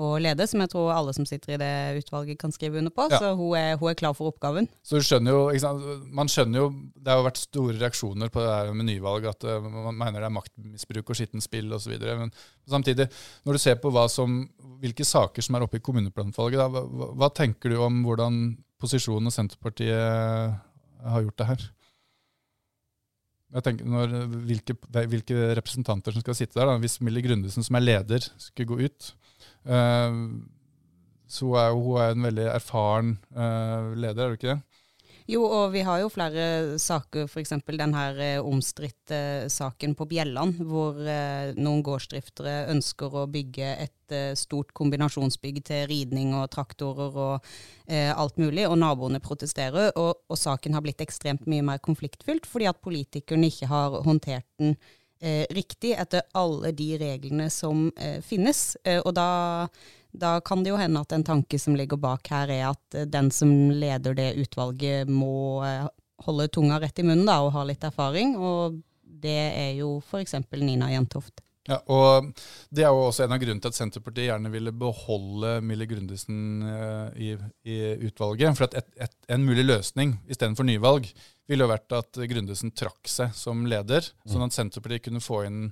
å 0.00 0.14
lede, 0.22 0.46
som 0.48 0.62
jeg 0.62 0.70
tror 0.72 0.88
alle 0.94 1.12
som 1.12 1.26
sitter 1.28 1.52
i 1.52 1.58
det 1.60 1.72
utvalget 2.00 2.38
kan 2.40 2.52
skrive 2.54 2.80
under 2.80 2.92
på. 2.94 3.04
Ja. 3.12 3.18
Så 3.20 3.32
hun 3.36 3.56
er, 3.58 3.74
hun 3.80 3.90
er, 3.90 3.96
klar 3.98 4.14
for 4.16 4.30
oppgaven. 4.32 4.68
Så 4.86 5.00
du 5.00 5.04
skjønner 5.04 5.36
jo, 5.36 5.72
Man 6.16 6.30
skjønner 6.32 6.62
jo 6.62 6.70
Det 6.96 7.12
har 7.12 7.24
vært 7.26 7.42
store 7.42 7.76
reaksjoner 7.76 8.32
på 8.32 8.40
det 8.40 8.54
her 8.54 8.72
med 8.72 8.88
nyvalg, 8.88 9.28
at 9.28 9.44
uh, 9.44 9.58
man 9.60 9.98
mener 9.98 10.22
det 10.22 10.30
er 10.30 10.36
maktmisbruk 10.38 11.12
og 11.12 11.18
skittent 11.18 11.44
spill 11.44 11.72
osv. 11.76 11.92
Men 12.00 12.32
samtidig, 12.68 13.10
når 13.44 13.58
du 13.58 13.62
ser 13.62 13.76
på 13.82 13.92
som, 14.08 14.40
hvilke 14.80 15.04
saker 15.04 15.44
som 15.44 15.58
er 15.58 15.66
oppe 15.66 15.78
i 15.78 15.84
kommuneplanvalget, 15.84 16.72
hva, 16.72 17.12
hva 17.12 17.30
tenker 17.36 17.74
du 17.74 17.82
om 17.84 18.00
hvordan 18.06 18.42
posisjonen 18.82 19.28
og 19.28 19.34
Senterpartiet 19.36 20.56
har 21.02 21.24
gjort 21.26 21.38
det 21.38 21.50
her? 21.52 21.70
Jeg 23.52 23.64
tenker 23.66 23.88
når, 23.88 24.14
hvilke, 24.48 24.76
hvilke, 25.12 25.36
representanter 25.58 26.14
som 26.14 26.24
skal 26.24 26.36
sitte 26.38 26.56
der. 26.56 26.70
Da. 26.70 26.78
Hvis 26.80 27.00
Millie 27.04 27.24
Grundesen, 27.24 27.64
som 27.66 27.76
er 27.76 27.84
leder, 27.84 28.28
skulle 28.40 28.70
gå 28.70 28.88
ut, 28.88 29.10
uh, 29.68 30.20
så 31.32 31.54
er 31.60 31.76
hun 31.76 32.00
er 32.00 32.14
en 32.14 32.28
veldig 32.28 32.46
erfaren 32.52 33.16
uh, 33.36 33.92
leder, 33.92 34.24
er 34.24 34.32
du 34.32 34.40
ikke 34.40 34.54
det? 34.54 34.81
Jo, 35.30 35.42
og 35.46 35.72
vi 35.74 35.84
har 35.86 36.00
jo 36.02 36.10
flere 36.10 36.78
saker, 36.82 37.28
f.eks. 37.30 37.52
den 37.68 37.94
her 37.94 38.18
eh, 38.18 38.38
omstridte 38.42 39.48
saken 39.52 39.94
på 39.98 40.06
Bjelland, 40.10 40.58
hvor 40.66 40.98
eh, 40.98 41.52
noen 41.54 41.82
gårdsdriftere 41.86 42.66
ønsker 42.72 43.14
å 43.22 43.28
bygge 43.30 43.68
et 43.84 44.14
eh, 44.14 44.32
stort 44.38 44.72
kombinasjonsbygg 44.74 45.62
til 45.68 45.86
ridning 45.90 46.34
og 46.38 46.50
traktorer 46.54 47.14
og 47.14 47.52
eh, 47.86 48.10
alt 48.10 48.40
mulig, 48.42 48.66
og 48.66 48.80
naboene 48.82 49.22
protesterer. 49.22 49.92
Og, 49.94 50.24
og, 50.26 50.38
saken 50.38 50.74
har 50.74 50.82
blitt 50.82 51.04
ekstremt 51.04 51.46
mye 51.46 51.62
mer 51.70 51.82
konfliktfylt 51.82 52.48
fordi 52.48 52.70
at 52.72 52.82
politikerne 52.82 53.52
ikke 53.52 53.70
har 53.70 54.00
håndtert 54.02 54.48
den 54.58 54.74
eh, 55.22 55.46
riktig 55.54 55.94
etter 56.02 56.26
alle 56.34 56.74
de 56.74 56.96
reglene 56.98 57.46
som 57.52 57.92
eh, 57.94 58.18
finnes. 58.26 58.72
og 59.04 59.12
da 59.14 59.30
da 60.12 60.40
kan 60.44 60.62
det 60.62 60.72
jo 60.72 60.78
hende 60.80 61.00
at 61.00 61.12
en 61.12 61.24
tanke 61.24 61.58
som 61.58 61.76
ligger 61.76 62.00
bak 62.00 62.28
her, 62.32 62.50
er 62.52 62.66
at 62.70 62.96
eh, 62.98 63.08
den 63.08 63.30
som 63.34 63.50
leder 63.70 64.16
det 64.16 64.32
utvalget, 64.44 65.08
må 65.08 65.62
eh, 65.66 65.86
holde 66.26 66.48
tunga 66.52 66.80
rett 66.80 67.00
i 67.00 67.06
munnen 67.06 67.28
da, 67.28 67.40
og 67.42 67.54
ha 67.56 67.64
litt 67.66 67.84
erfaring. 67.86 68.36
Og 68.36 68.80
det 69.02 69.38
er 69.38 69.72
jo 69.78 69.96
f.eks. 70.02 70.36
Nina 70.60 70.92
Jentoft. 70.92 71.42
Ja, 71.70 71.78
og 71.94 72.32
Det 72.74 72.82
er 72.82 72.90
jo 72.90 73.04
også 73.06 73.22
en 73.22 73.34
av 73.36 73.38
grunnene 73.38 73.62
til 73.62 73.70
at 73.70 73.76
Senterpartiet 73.76 74.26
gjerne 74.26 74.50
ville 74.50 74.72
beholde 74.74 75.52
Mille 75.62 75.86
Grundesen 75.86 76.64
uh, 76.66 77.12
i, 77.14 77.36
i, 77.62 77.76
utvalget. 78.08 78.56
For 78.58 78.66
at 78.66 78.80
et, 78.80 78.88
et, 79.06 79.14
En 79.30 79.46
mulig 79.46 79.64
løsning 79.68 80.16
istedenfor 80.26 80.66
nyvalg 80.66 81.06
ville 81.50 81.62
jo 81.62 81.70
vært 81.70 81.94
at 81.94 82.18
Grundesen 82.32 82.74
trakk 82.74 83.06
seg 83.10 83.30
som 83.38 83.62
leder, 83.70 84.02
mm. 84.02 84.32
sånn 84.34 84.46
at 84.48 84.58
Senterpartiet 84.58 85.06
kunne 85.06 85.22
få 85.22 85.44
inn 85.46 85.62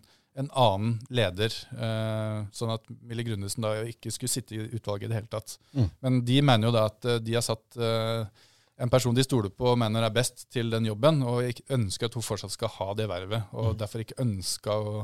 en 0.41 0.51
annen 0.57 0.95
leder, 1.13 1.55
eh, 1.77 2.39
sånn 2.57 2.73
at 2.73 2.87
Mille 3.07 3.25
Grundesen 3.27 3.65
da 3.65 3.75
ikke 3.89 4.13
skulle 4.15 4.33
sitte 4.33 4.57
i 4.57 4.69
utvalget 4.79 5.09
i 5.09 5.13
det 5.13 5.19
hele 5.19 5.33
tatt. 5.33 5.57
Mm. 5.77 5.91
Men 6.07 6.21
de 6.29 6.39
mener 6.43 6.71
jo 6.71 6.77
da 6.77 6.87
at 6.89 7.09
eh, 7.09 7.21
de 7.25 7.37
har 7.37 7.45
satt 7.45 7.77
eh, 7.77 8.47
en 8.81 8.93
person 8.93 9.17
de 9.17 9.25
stoler 9.27 9.53
på 9.53 9.73
og 9.75 9.81
mener 9.81 10.07
er 10.07 10.15
best 10.15 10.47
til 10.53 10.73
den 10.73 10.89
jobben, 10.89 11.21
og 11.27 11.45
ikke 11.45 11.69
ønsker 11.77 12.09
at 12.09 12.17
hun 12.17 12.25
fortsatt 12.25 12.55
skal 12.57 12.73
ha 12.79 12.93
det 12.97 13.09
vervet, 13.11 13.53
og 13.53 13.75
mm. 13.75 13.81
derfor 13.83 14.05
ikke 14.05 14.21
ønska 14.25 14.77
å, 14.77 15.03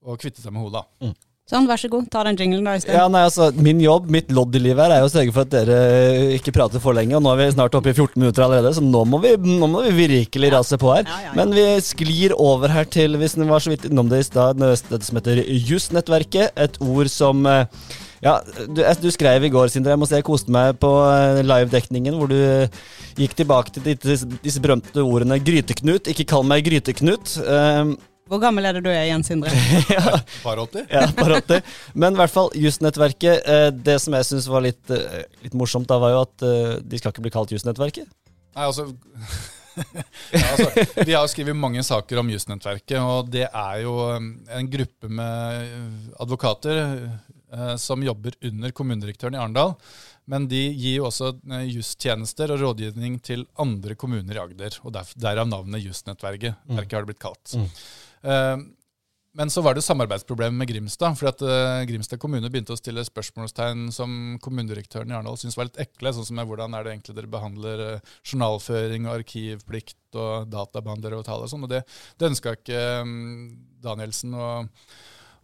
å, 0.00 0.16
kvitte 0.20 0.40
seg 0.44 0.54
med 0.54 0.64
henne. 0.64 0.84
Mm. 1.04 1.16
Sånn, 1.48 1.64
vær 1.64 1.80
så 1.80 1.88
god, 1.88 2.10
ta 2.12 2.20
den 2.26 2.36
jinglen 2.36 2.66
da 2.66 2.74
i 2.76 2.80
sted. 2.82 2.92
Ja, 2.92 3.06
nei, 3.08 3.22
altså, 3.24 3.46
min 3.56 3.78
jobb, 3.80 4.10
mitt 4.12 4.28
lodd 4.36 4.52
i 4.58 4.60
livet 4.60 4.82
her, 4.84 4.98
er 4.98 5.00
jo 5.00 5.06
å 5.08 5.12
sørge 5.14 5.32
for 5.32 5.46
at 5.46 5.52
dere 5.54 5.78
ikke 6.36 6.52
prater 6.52 6.82
for 6.82 6.92
lenge. 6.96 7.14
Og 7.16 7.22
nå 7.24 7.30
er 7.32 7.38
vi 7.40 7.46
snart 7.54 7.78
oppe 7.78 7.94
i 7.94 7.96
14 7.96 8.20
minutter 8.20 8.44
allerede, 8.44 8.74
så 8.76 8.82
nå 8.84 9.00
må 9.08 9.20
vi, 9.22 9.30
nå 9.40 9.68
må 9.72 9.80
vi 9.86 9.94
virkelig 10.10 10.50
rase 10.52 10.76
på 10.80 10.90
her. 10.92 11.06
Ja, 11.08 11.14
ja, 11.22 11.30
ja. 11.30 11.36
Men 11.38 11.54
vi 11.56 11.64
sklir 11.86 12.34
over 12.36 12.68
her 12.74 12.84
til, 12.92 13.16
hvis 13.16 13.38
den 13.38 13.48
var 13.48 13.64
så 13.64 13.72
vidt 13.72 13.86
innom 13.88 14.10
det 14.12 14.20
i 14.20 14.26
stad, 14.28 14.60
det 14.60 15.00
som 15.06 15.22
heter 15.22 15.40
Jussnettverket. 15.70 16.52
Et 16.68 16.76
ord 16.84 17.08
som 17.08 17.48
eh, 17.48 17.64
ja, 18.20 18.36
du, 18.68 18.84
du, 18.84 19.08
skrev 19.14 19.48
i 19.48 19.52
går, 19.54 19.72
Sindre, 19.72 19.96
jeg 19.96 20.02
må 20.02 20.10
si 20.10 20.18
jeg 20.18 20.28
koste 20.28 20.52
meg 20.52 20.76
på 20.84 20.92
eh, 21.06 21.40
livedekningen, 21.46 22.20
hvor 22.20 22.28
du 22.28 22.36
gikk 23.16 23.38
tilbake 23.40 23.72
til 23.72 23.88
disse, 23.96 24.28
disse 24.44 24.60
berømte 24.60 25.00
ordene 25.00 25.40
'Gryteknut', 25.40 26.12
ikke 26.12 26.28
kall 26.28 26.44
meg 26.44 26.68
Gryteknut. 26.68 27.38
Hvor 28.28 28.40
gammel 28.42 28.68
er 28.68 28.76
det 28.76 28.84
du 28.84 28.90
er 28.92 29.06
igjen, 29.06 29.24
Sindre? 29.24 29.52
ja. 29.96 30.18
Par 30.42 30.60
80? 30.60 30.88
ja, 30.92 31.06
par 31.16 31.32
80. 31.38 31.62
Men 31.98 32.16
i 32.16 32.20
hvert 32.20 32.34
fall 32.34 32.50
Jusnettverket. 32.58 33.46
Eh, 33.48 33.68
det 33.72 33.98
som 34.04 34.16
jeg 34.18 34.28
syns 34.28 34.48
var 34.52 34.64
litt, 34.66 34.82
eh, 34.92 35.22
litt, 35.44 35.56
morsomt, 35.56 35.88
da 35.88 36.00
var 36.02 36.14
jo 36.14 36.24
at 36.26 36.44
eh, 36.46 36.74
de 36.84 37.00
skal 37.00 37.14
ikke 37.14 37.24
bli 37.24 37.32
kalt 37.34 37.54
Jusnettverket. 37.56 38.10
Nei, 38.58 38.66
altså, 38.66 38.88
ja, 40.34 40.44
altså 40.52 41.04
Vi 41.06 41.16
har 41.16 41.30
skrevet 41.30 41.56
mange 41.56 41.84
saker 41.86 42.20
om 42.20 42.32
Jusnettverket, 42.34 42.98
og 43.00 43.32
det 43.32 43.46
er 43.48 43.80
jo 43.84 43.96
en 44.12 44.70
gruppe 44.72 45.08
med 45.08 46.12
advokater 46.20 46.84
som 47.80 48.02
jobber 48.04 48.34
under 48.44 48.74
kommunedirektøren 48.76 49.38
i 49.38 49.40
Arendal. 49.40 49.72
Men 50.28 50.44
de 50.50 50.58
gir 50.76 50.98
jo 50.98 51.06
også 51.08 51.30
justjenester 51.64 52.52
og 52.52 52.60
rådgivning 52.60 53.14
til 53.24 53.46
andre 53.62 53.96
kommuner 53.96 54.36
i 54.36 54.42
Agder. 54.42 54.76
og 54.84 54.98
Derav 55.16 55.48
navnet 55.48 55.86
Jusnettverket. 55.86 56.58
Mm. 56.66 56.76
Verket 56.76 56.98
har 56.98 57.06
det 57.06 57.12
blitt 57.14 57.22
kalt. 57.22 57.54
Mm. 57.56 57.70
Eh, 58.22 58.56
men 59.38 59.50
så 59.50 59.62
var 59.62 59.76
det 59.76 59.84
samarbeidsproblemet 59.86 60.58
med 60.58 60.68
Grimstad. 60.68 61.14
for 61.18 61.28
at 61.28 61.42
uh, 61.44 61.84
Grimstad 61.86 62.18
kommune 62.18 62.48
begynte 62.50 62.74
å 62.74 62.78
stille 62.80 63.04
spørsmålstegn 63.06 63.84
som 63.94 64.38
kommunedirektøren 64.42 65.12
i 65.12 65.14
Arendal 65.14 65.36
syntes 65.38 65.58
var 65.58 65.68
litt 65.68 65.78
ekle. 65.84 66.10
Sånn 66.16 66.26
som 66.26 66.40
med 66.40 66.48
hvordan 66.48 66.74
er 66.74 66.82
det 66.82 66.94
egentlig 66.96 67.14
dere 67.14 67.30
behandler 67.30 67.82
uh, 67.84 68.16
journalføring 68.26 69.06
og 69.06 69.20
arkivplikt 69.20 70.18
og 70.18 70.48
databehandlere 70.50 71.20
og 71.20 71.28
tall 71.28 71.44
og 71.44 71.52
sånn. 71.52 71.68
Og 71.68 71.70
det, 71.70 71.84
det 72.18 72.32
ønska 72.32 72.56
ikke 72.58 72.82
Danielsen 73.84 74.34
og 74.34 74.72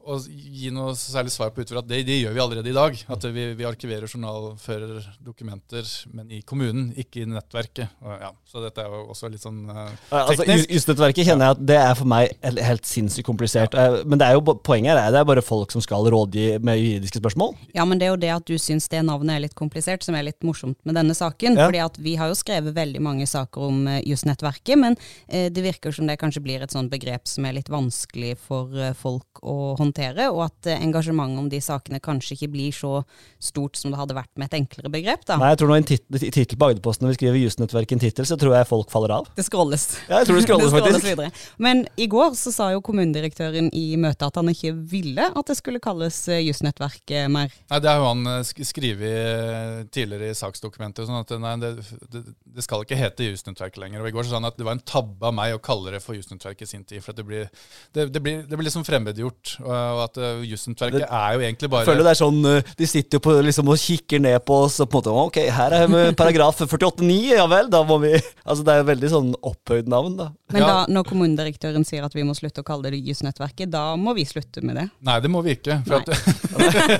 å 0.04 0.18
gi 0.28 0.70
noe 0.74 0.92
særlig 0.98 1.32
svar 1.32 1.50
på 1.54 1.64
utover 1.64 1.80
at 1.80 1.88
det, 1.88 2.02
det, 2.06 2.18
gjør 2.22 2.34
vi 2.36 2.42
allerede 2.44 2.70
i 2.70 2.76
dag. 2.76 2.98
At 3.14 3.24
vi, 3.34 3.46
vi 3.56 3.66
arkiverer 3.68 4.10
journalfører 4.10 5.06
dokumenter, 5.24 5.88
men 6.14 6.30
i 6.34 6.42
kommunen, 6.46 6.90
ikke 7.00 7.22
i 7.22 7.28
nettverket. 7.30 7.96
Og, 8.04 8.12
ja, 8.20 8.30
så 8.50 8.62
dette 8.64 8.84
er 8.84 8.92
jo 8.92 9.02
også 9.14 9.30
litt 9.32 9.44
sånn 9.44 9.62
uh, 9.70 9.88
altså, 10.14 10.46
Jusnettverket 10.46 11.28
kjenner 11.28 11.50
jeg 11.50 11.56
at 11.56 11.64
det 11.72 11.78
er 11.80 11.96
for 11.98 12.10
meg 12.10 12.34
helt 12.44 12.88
sinnssykt 12.88 13.26
komplisert. 13.28 13.76
Ja. 13.76 14.02
Men 14.04 14.20
det 14.20 14.28
er 14.28 14.38
jo, 14.38 14.44
poenget 14.66 14.98
er 15.00 15.14
det 15.14 15.22
er 15.22 15.28
bare 15.28 15.44
folk 15.44 15.74
som 15.74 15.84
skal 15.84 16.08
rådgi 16.12 16.60
med 16.64 16.80
juridiske 16.80 17.22
spørsmål. 17.22 17.56
Ja, 17.76 17.86
men 17.88 18.00
det 18.00 18.08
er 18.08 18.14
jo 18.14 18.20
det 18.20 18.32
at 18.34 18.48
du 18.48 18.56
syns 18.60 18.88
det 18.92 19.02
navnet 19.06 19.38
er 19.38 19.44
litt 19.46 19.58
komplisert, 19.58 20.04
som 20.06 20.16
er 20.18 20.28
litt 20.28 20.40
morsomt 20.46 20.78
med 20.84 20.98
denne 20.98 21.16
saken. 21.16 21.58
Ja. 21.58 21.68
fordi 21.68 21.80
at 21.84 21.98
vi 22.02 22.16
har 22.18 22.30
jo 22.30 22.36
skrevet 22.36 22.74
veldig 22.76 23.00
mange 23.04 23.26
saker 23.30 23.68
om 23.70 23.84
uh, 23.88 23.98
Jusnettverket, 24.04 24.76
men 24.80 24.96
det 25.28 25.62
virker 25.62 25.92
som 25.94 26.06
det 26.08 26.16
kanskje 26.20 26.42
blir 26.44 26.62
et 26.62 26.72
sånn 26.72 26.88
begrep 26.90 27.28
som 27.28 27.46
er 27.46 27.54
litt 27.56 27.68
vanskelig 27.72 28.34
for 28.40 28.70
folk 28.98 29.40
å 29.42 29.74
håndtere 29.78 29.93
håndtere, 29.94 30.30
og 30.32 30.44
at 30.48 30.66
eh, 30.66 30.82
engasjementet 30.82 31.38
om 31.38 31.48
de 31.48 31.60
sakene 31.62 32.00
kanskje 32.02 32.34
ikke 32.34 32.50
blir 32.52 32.72
så 32.74 33.04
stort 33.38 33.76
som 33.76 33.92
det 33.92 33.98
hadde 33.98 34.16
vært 34.16 34.30
med 34.36 34.48
et 34.48 34.58
enklere 34.58 34.90
begrep. 34.90 35.24
da. 35.26 35.38
Nei, 35.38 35.52
jeg 35.52 35.60
tror 35.60 35.70
nå 35.70 35.76
en 35.78 35.86
tittel 35.86 36.58
på 36.58 36.68
Agderposten 36.68 37.06
når 37.06 37.14
vi 37.14 37.18
skriver 37.18 37.38
Jusnettverket 37.38 37.96
en 37.96 38.02
tittel, 38.02 38.26
så 38.26 38.38
tror 38.40 38.56
jeg 38.56 38.68
folk 38.68 38.90
faller 38.90 39.14
av. 39.18 39.28
Det 39.36 39.44
scrolles. 39.46 39.86
Ja, 40.08 40.22
jeg 40.22 40.28
tror 40.28 40.38
det 40.38 40.46
scrolles, 40.46 40.72
det 40.74 40.80
faktisk. 40.80 41.06
Videre. 41.06 41.30
Men 41.58 41.84
i 42.00 42.08
går 42.10 42.34
så 42.38 42.52
sa 42.54 42.70
jo 42.74 42.82
kommunedirektøren 42.84 43.70
i 43.76 43.86
møtet 44.00 44.26
at 44.26 44.40
han 44.40 44.50
ikke 44.50 44.74
ville 44.74 45.28
at 45.30 45.50
det 45.50 45.58
skulle 45.58 45.82
kalles 45.84 46.18
eh, 46.28 46.42
Jusnettverket 46.44 47.30
mer. 47.32 47.52
Nei, 47.70 47.80
Det 47.80 47.90
har 47.90 48.02
jo 48.02 48.10
han 48.10 48.32
eh, 48.34 48.64
skrevet 48.64 49.92
tidligere 49.94 50.32
i 50.32 50.38
saksdokumentet, 50.38 51.06
sånn 51.06 51.20
at 51.20 51.34
nei, 51.40 51.54
det, 51.62 51.74
det, 52.10 52.24
det, 52.56 52.64
skal 52.64 52.84
ikke 52.84 52.98
hete 52.98 53.30
Jusnettverket 53.30 53.82
lenger. 53.82 54.02
Og 54.02 54.10
I 54.10 54.14
går 54.16 54.26
så 54.26 54.34
sa 54.34 54.40
han 54.40 54.50
at 54.50 54.58
det 54.58 54.66
var 54.66 54.78
en 54.78 54.84
tabbe 54.84 55.30
av 55.30 55.36
meg 55.36 55.54
å 55.54 55.62
kalle 55.62 55.94
det 55.94 56.02
for 56.04 56.16
Jusnettverket 56.18 56.66
i 56.66 56.70
sin 56.70 56.84
tid. 56.88 57.02
for 57.04 57.16
det 57.16 57.26
blir, 57.26 57.48
det, 57.94 58.08
blir, 58.20 58.42
det 58.48 58.56
blir 58.56 58.66
liksom 58.66 58.86
fremmedgjort. 58.86 59.56
Og 59.64 59.83
og 59.94 60.02
at 60.06 60.20
uh, 60.22 60.44
Jussentverket 60.46 61.04
er 61.04 61.36
jo 61.36 61.44
egentlig 61.44 61.70
bare 61.72 61.88
føler 61.88 62.06
det 62.06 62.12
er 62.14 62.20
sånn, 62.20 62.40
uh, 62.46 62.74
De 62.78 62.88
sitter 62.88 63.18
jo 63.18 63.24
på, 63.26 63.34
liksom, 63.44 63.70
og 63.72 63.80
kikker 63.80 64.22
ned 64.24 64.38
på 64.46 64.60
oss 64.66 64.80
og 64.84 64.90
på 64.92 65.02
en 65.02 65.10
måte 65.10 65.26
Ok, 65.28 65.40
her 65.58 65.76
er 65.78 66.16
paragraf 66.18 66.62
48-9, 66.64 67.18
ja 67.34 67.46
vel, 67.50 67.70
da 67.72 67.82
må 67.86 68.00
vi 68.02 68.14
Altså 68.16 68.64
Det 68.64 68.74
er 68.74 68.82
jo 68.82 68.88
veldig 68.92 69.12
sånn 69.12 69.30
opphøyd 69.40 69.90
navn, 69.90 70.16
da. 70.18 70.30
Men 70.54 70.64
da, 70.64 70.74
når 70.90 71.06
kommunedirektøren 71.08 71.86
sier 71.86 72.04
at 72.06 72.14
vi 72.14 72.24
må 72.26 72.34
slutte 72.36 72.62
å 72.62 72.66
kalle 72.66 72.92
det 72.92 73.00
Jussnettverket, 73.02 73.70
da 73.72 73.94
må 73.98 74.14
vi 74.16 74.26
slutte 74.28 74.62
med 74.64 74.78
det? 74.78 74.84
Nei, 75.06 75.16
det 75.24 75.30
må 75.32 75.42
vi 75.44 75.56
ikke. 75.56 75.80
For 75.88 76.04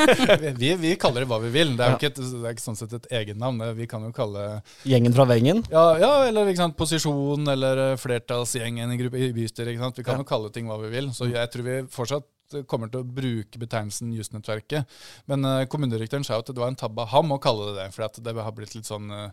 vi, 0.60 0.72
vi, 0.80 0.94
kaller 1.00 1.24
det 1.24 1.30
hva 1.30 1.38
vi 1.44 1.52
vil. 1.54 1.74
Det 1.78 1.86
er 1.86 1.94
jo 1.94 2.00
ikke, 2.00 2.10
et, 2.12 2.20
det 2.20 2.48
er 2.48 2.56
ikke 2.56 2.64
sånn 2.64 2.78
sett 2.78 2.96
et 2.98 3.08
egennavn. 3.20 3.62
Vi 3.78 3.88
kan 3.90 4.04
jo 4.06 4.10
kalle 4.16 4.46
Gjengen 4.88 5.14
fra 5.16 5.26
Vengen? 5.28 5.62
Ja, 5.72 5.84
ja 6.00 6.12
eller 6.28 6.50
sant, 6.58 6.76
posisjon, 6.78 7.46
eller 7.54 7.84
flertallsgjengen 8.00 8.94
i, 8.96 9.00
i 9.28 9.32
bystyret. 9.36 9.74
Vi 9.74 10.06
kan 10.06 10.22
jo 10.22 10.28
kalle 10.28 10.52
ting 10.54 10.70
hva 10.70 10.80
vi 10.82 10.92
vil. 10.94 11.12
Så 11.14 11.30
jeg 11.30 11.52
tror 11.52 11.68
vi 11.68 11.80
fortsatt 11.92 12.26
kommer 12.70 12.92
til 12.92 13.02
å 13.02 13.08
bruke 13.08 13.60
betegnelsen 13.60 14.14
Jusnettverket. 14.14 14.96
Men 15.30 15.46
uh, 15.48 15.66
kommunedirektøren 15.70 16.26
sa 16.26 16.38
jo 16.38 16.44
at 16.44 16.52
det 16.52 16.62
var 16.62 16.72
en 16.72 16.80
tabbe 16.80 17.04
av 17.04 17.12
ham 17.14 17.34
å 17.34 17.42
kalle 17.42 17.72
det 17.72 17.82
det. 17.82 17.90
For 17.94 18.20
det 18.20 18.36
har 18.46 18.56
blitt 18.56 18.76
litt 18.76 18.88
sånn 18.88 19.10
uh, 19.12 19.28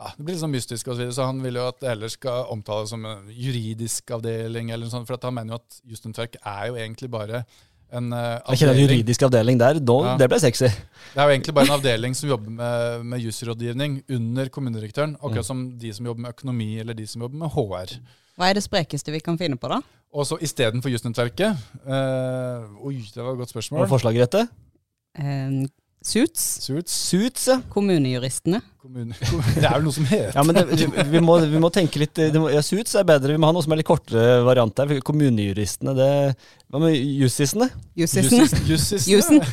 ja, 0.00 0.10
det 0.16 0.24
blir 0.24 0.32
litt 0.32 0.40
sånn 0.40 0.54
mystisk 0.54 0.88
og 0.88 0.94
så 0.94 1.02
videre, 1.02 1.14
så 1.16 1.26
han 1.28 1.42
vil 1.44 1.58
jo 1.60 1.66
at 1.68 1.80
det 1.82 1.90
heller 1.90 2.12
skal 2.12 2.46
omtales 2.54 2.92
som 2.94 3.02
en 3.04 3.26
juridisk 3.36 4.14
avdeling. 4.16 4.70
eller 4.70 4.88
noe 4.88 4.94
sånt, 4.94 5.08
For 5.08 5.20
han 5.20 5.36
mener 5.36 5.54
jo 5.54 5.60
at 5.60 5.80
Jusnettverket 5.92 6.40
er 6.40 6.70
jo 6.70 6.78
egentlig 6.80 7.10
bare 7.12 7.42
en 7.96 8.12
uh, 8.12 8.18
avdeling. 8.18 8.56
Ikke 8.56 8.70
en 8.70 8.80
juridisk 8.80 9.24
avdeling 9.26 9.60
der, 9.60 9.80
da, 9.82 9.96
ja. 10.06 10.14
det 10.20 10.28
ble 10.30 10.40
sexy. 10.42 10.70
Det 11.10 11.18
er 11.18 11.26
jo 11.26 11.34
egentlig 11.34 11.54
bare 11.56 11.70
en 11.70 11.76
avdeling 11.76 12.16
som 12.18 12.30
jobber 12.30 12.54
med, 12.54 13.06
med 13.12 13.24
jusrådgivning 13.26 14.00
under 14.16 14.50
kommunedirektøren. 14.54 15.16
Akkurat 15.20 15.42
mm. 15.44 15.48
som 15.50 15.64
de 15.80 15.92
som 15.96 16.10
jobber 16.10 16.26
med 16.26 16.36
økonomi, 16.36 16.70
eller 16.82 16.98
de 16.98 17.06
som 17.10 17.26
jobber 17.26 17.42
med 17.42 17.54
HR. 17.56 17.96
Hva 18.38 18.50
er 18.50 18.56
det 18.56 18.64
sprekeste 18.64 19.12
vi 19.12 19.22
kan 19.24 19.38
finne 19.40 19.58
på, 19.60 19.68
da? 19.72 19.80
Og 20.10 20.26
så 20.26 20.38
istedenfor 20.42 20.90
jusnettverket 20.90 21.54
uh, 21.86 22.86
Oi, 22.86 22.96
det 23.14 23.22
var 23.22 23.34
et 23.34 23.42
godt 23.44 23.52
spørsmål. 23.52 23.82
Hva 23.82 23.86
er 23.86 23.94
forslaget, 23.94 24.26
Rette? 24.26 24.46
Suits. 26.00 26.40
Suits. 26.64 26.92
Suits, 27.10 27.46
ja. 27.50 27.58
Kommunejuristene. 27.68 28.62
Kommune, 28.80 29.12
det 29.20 29.66
er 29.68 29.74
vel 29.74 29.82
noe 29.84 29.92
som 29.92 30.06
heter 30.08 30.32
Ja, 30.32 30.44
men 30.48 30.56
det, 30.56 30.62
vi, 31.12 31.20
må, 31.20 31.34
vi, 31.44 31.58
må, 31.60 31.68
tenke 31.74 32.00
litt 32.00 32.16
må, 32.40 32.46
ja, 32.48 32.62
Suits 32.64 32.94
er 32.96 33.04
bedre. 33.04 33.34
Vi 33.34 33.40
må 33.40 33.50
ha 33.50 33.52
noe 33.52 33.64
som 33.66 33.74
er 33.76 33.82
litt 33.82 33.88
kortere 33.90 34.38
variant 34.46 34.72
der. 34.78 34.94
Kommunejuristene, 35.04 35.92
det 35.98 36.08
Hva 36.72 36.80
med 36.80 36.96
jussisene? 36.96 37.68
Jussisene. 38.00 38.48
Jussen. 38.70 39.44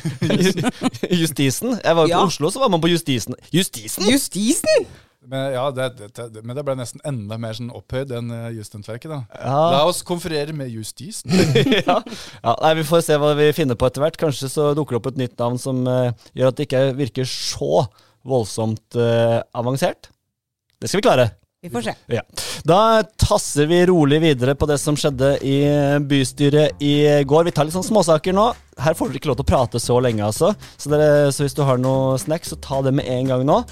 Justisen. 1.21 1.75
Jeg 1.81 1.99
var 1.99 2.07
jo 2.07 2.13
ja. 2.15 2.23
på 2.23 2.31
Oslo, 2.31 2.53
så 2.53 2.63
var 2.63 2.71
man 2.71 2.83
på 2.83 2.93
Justisen. 2.93 3.35
Justisen? 3.51 4.07
Justisen? 4.07 4.87
Men, 5.25 5.49
ja, 5.51 5.63
det, 5.73 5.87
det, 5.97 6.43
men 6.45 6.55
det 6.55 6.63
ble 6.63 6.75
nesten 6.77 7.01
enda 7.07 7.39
mer 7.41 7.55
sånn 7.57 7.71
opphøyd 7.73 8.11
enn 8.15 8.29
uh, 8.31 8.51
Justentverket. 8.53 9.09
da. 9.11 9.23
Ja. 9.33 9.63
La 9.73 9.79
oss 9.89 10.03
konferere 10.05 10.53
med 10.55 10.69
justisen. 10.71 11.33
ja. 11.87 11.97
ja. 11.97 12.53
nei, 12.61 12.75
Vi 12.79 12.85
får 12.87 13.03
se 13.07 13.17
hva 13.19 13.33
vi 13.39 13.49
finner 13.57 13.79
på 13.79 13.89
etter 13.89 14.05
hvert. 14.05 14.19
Kanskje 14.21 14.51
så 14.53 14.69
dukker 14.77 14.95
det 14.95 15.01
opp 15.01 15.09
et 15.11 15.23
nytt 15.23 15.41
navn 15.41 15.57
som 15.61 15.81
uh, 15.89 16.13
gjør 16.37 16.53
at 16.53 16.59
det 16.59 16.69
ikke 16.69 16.85
virker 16.99 17.27
så 17.27 17.87
voldsomt 18.27 18.99
uh, 18.99 19.41
avansert. 19.57 20.11
Det 20.77 20.91
skal 20.91 21.01
vi 21.01 21.07
klare. 21.09 21.27
Vi 21.65 21.71
får 21.73 21.81
se. 21.81 21.93
Ja. 22.13 22.21
Da 22.69 22.79
tasser 23.17 23.65
vi 23.65 23.81
rolig 23.89 24.21
videre 24.21 24.53
på 24.55 24.67
det 24.69 24.77
som 24.77 24.95
skjedde 24.95 25.33
i 25.41 25.57
bystyret 26.05 26.77
i 26.85 26.93
går. 27.25 27.47
Vi 27.49 27.55
tar 27.57 27.65
litt 27.65 27.75
sånn 27.75 27.87
småsaker 27.87 28.35
nå. 28.37 28.51
Her 28.77 28.95
får 28.95 29.09
dere 29.09 29.19
ikke 29.19 29.31
lov 29.31 29.39
til 29.39 29.47
å 29.47 29.49
prate 29.49 29.81
så 29.81 29.97
lenge, 30.05 30.21
altså. 30.29 30.53
Så, 30.77 30.93
dere, 30.93 31.31
så 31.33 31.43
hvis 31.43 31.57
du 31.57 31.65
har 31.65 31.81
noe 31.81 32.15
snacks, 32.21 32.53
så 32.53 32.61
ta 32.61 32.83
det 32.85 32.93
med 32.99 33.09
en 33.09 33.33
gang 33.33 33.43
nå. 33.49 33.63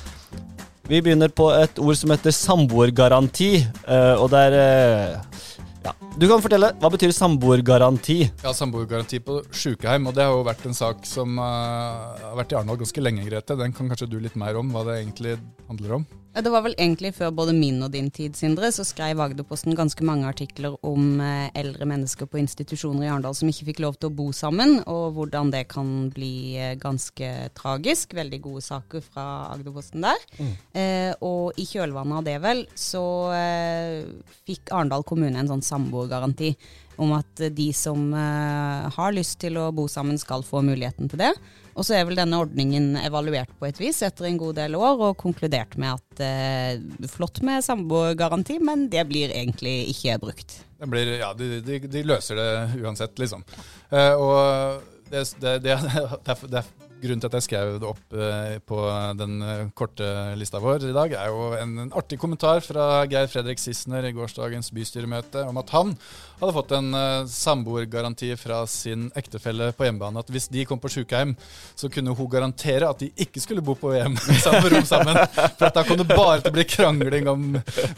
Vi 0.85 0.99
begynner 1.01 1.31
på 1.33 1.47
et 1.49 1.79
ord 1.81 1.97
som 1.97 2.11
heter 2.13 2.33
samboergaranti. 2.35 3.49
Uh, 3.87 4.21
og 4.21 4.27
det 4.29 4.41
er 4.51 4.57
uh, 4.59 5.39
ja. 5.81 5.93
Du 6.13 6.27
kan 6.29 6.43
fortelle. 6.43 6.69
Hva 6.77 6.91
betyr 6.93 7.13
samboergaranti? 7.15 8.19
Ja, 8.45 8.53
Samboergaranti 8.53 9.17
på 9.25 9.39
sjukeheim. 9.49 10.05
Og 10.05 10.13
det 10.13 10.27
har 10.27 10.35
jo 10.35 10.45
vært 10.45 10.67
en 10.69 10.77
sak 10.77 11.01
som 11.09 11.39
uh, 11.41 12.13
har 12.21 12.37
vært 12.37 12.53
i 12.53 12.59
Arendal 12.59 12.77
ganske 12.83 13.01
lenge, 13.01 13.25
Grete. 13.25 13.57
Den 13.57 13.73
kan 13.73 13.89
kanskje 13.89 14.11
du 14.13 14.19
litt 14.21 14.37
mer 14.37 14.61
om, 14.61 14.69
hva 14.75 14.85
det 14.85 14.99
egentlig 15.01 15.39
handler 15.65 15.97
om? 15.97 16.07
Det 16.35 16.51
var 16.51 16.65
vel 16.65 16.73
egentlig 16.75 17.13
før 17.15 17.29
både 17.31 17.53
min 17.55 17.77
og 17.85 17.93
din 17.93 18.09
tid, 18.11 18.33
Sindre, 18.35 18.67
så 18.75 18.83
skrev 18.83 19.21
Agderposten 19.23 19.75
ganske 19.77 20.03
mange 20.03 20.27
artikler 20.27 20.73
om 20.83 21.21
eh, 21.23 21.47
eldre 21.55 21.87
mennesker 21.87 22.27
på 22.27 22.41
institusjoner 22.41 23.05
i 23.05 23.07
Arendal 23.07 23.37
som 23.37 23.47
ikke 23.47 23.69
fikk 23.69 23.79
lov 23.85 23.95
til 23.95 24.09
å 24.09 24.15
bo 24.17 24.25
sammen, 24.35 24.81
og 24.83 25.15
hvordan 25.15 25.53
det 25.53 25.63
kan 25.71 26.09
bli 26.11 26.57
eh, 26.59 26.73
ganske 26.81 27.29
tragisk. 27.55 28.17
Veldig 28.19 28.41
gode 28.43 28.65
saker 28.65 29.05
fra 29.05 29.25
Agderposten 29.53 30.03
der. 30.03 30.27
Mm. 30.35 30.51
Eh, 30.75 31.11
og 31.23 31.55
i 31.61 31.67
kjølvannet 31.69 32.19
av 32.19 32.27
det, 32.27 32.35
vel, 32.43 32.65
så 32.75 33.05
eh, 33.37 34.03
fikk 34.43 34.75
Arendal 34.75 35.07
kommune 35.07 35.39
en 35.39 35.53
sånn 35.53 35.63
samboergaranti 35.63 36.51
om 37.01 37.13
at 37.17 37.43
de 37.55 37.67
som 37.75 38.07
eh, 38.13 38.87
har 38.95 39.15
lyst 39.15 39.39
til 39.43 39.59
å 39.59 39.69
bo 39.75 39.87
sammen, 39.91 40.19
skal 40.21 40.45
få 40.45 40.61
muligheten 40.65 41.11
til 41.11 41.21
det. 41.21 41.31
Og 41.75 41.83
så 41.83 41.97
er 41.97 42.05
vel 42.07 42.15
denne 42.19 42.39
ordningen 42.39 42.93
evaluert 43.01 43.51
på 43.59 43.67
et 43.67 43.79
vis 43.81 43.99
etter 44.05 44.29
en 44.29 44.39
god 44.39 44.55
del 44.61 44.77
år, 44.79 45.01
og 45.09 45.19
konkludert 45.19 45.75
med 45.81 45.97
at 45.97 46.23
eh, 46.23 47.09
flott 47.11 47.41
med 47.45 47.65
samboergaranti, 47.65 48.61
men 48.63 48.87
det 48.91 49.03
blir 49.09 49.33
egentlig 49.35 49.81
ikke 49.91 50.19
brukt. 50.23 50.59
Blir, 50.85 51.17
ja, 51.19 51.33
de, 51.35 51.59
de, 51.65 51.79
de, 51.87 52.03
løser 52.07 52.39
det 52.39 52.49
uansett, 52.83 53.15
liksom. 53.19 53.43
Uh, 53.89 54.13
og 54.19 54.83
det, 55.09 55.23
det, 55.41 55.53
det, 55.65 55.77
det, 56.53 56.63
Grunnen 57.03 57.19
til 57.19 57.27
at 57.27 57.35
jeg 57.37 57.45
skrev 57.45 57.73
det 57.81 57.87
opp 57.87 58.15
eh, 58.15 58.55
på 58.63 58.77
den 59.19 59.33
eh, 59.43 59.65
korte 59.75 60.07
lista 60.39 60.61
vår 60.63 60.87
i 60.87 60.93
dag, 60.95 61.11
er 61.19 61.33
jo 61.33 61.49
en, 61.57 61.73
en 61.83 61.91
artig 61.97 62.17
kommentar 62.21 62.63
fra 62.63 63.03
Geir 63.11 63.27
Fredrik 63.29 63.59
Sissener 63.59 64.07
i 64.07 64.13
gårsdagens 64.15 64.71
bystyremøte 64.73 65.43
om 65.45 65.59
at 65.59 65.73
han 65.75 65.91
hadde 66.39 66.53
fått 66.55 66.71
en 66.75 66.95
uh, 66.95 67.27
samboergaranti 67.31 68.31
fra 68.39 68.61
sin 68.67 69.05
ektefelle 69.15 69.69
på 69.75 69.85
hjemmebane. 69.87 70.23
At 70.23 70.31
hvis 70.31 70.49
de 70.51 70.65
kom 70.67 70.81
på 70.83 70.91
sjukeheim, 70.91 71.35
så 71.79 71.87
kunne 71.91 72.15
hun 72.15 72.31
garantere 72.31 72.89
at 72.89 73.03
de 73.03 73.11
ikke 73.27 73.43
skulle 73.43 73.63
bo 73.65 73.75
på 73.79 73.93
VM 73.93 74.17
samme 74.45 74.71
rom 74.73 74.87
sammen. 74.87 75.19
For 75.59 75.67
da 75.67 75.85
kom 75.87 75.99
det 76.01 76.09
bare 76.11 76.41
til 76.41 76.51
å 76.51 76.55
bli 76.57 76.67
krangling 76.67 77.29
om 77.31 77.45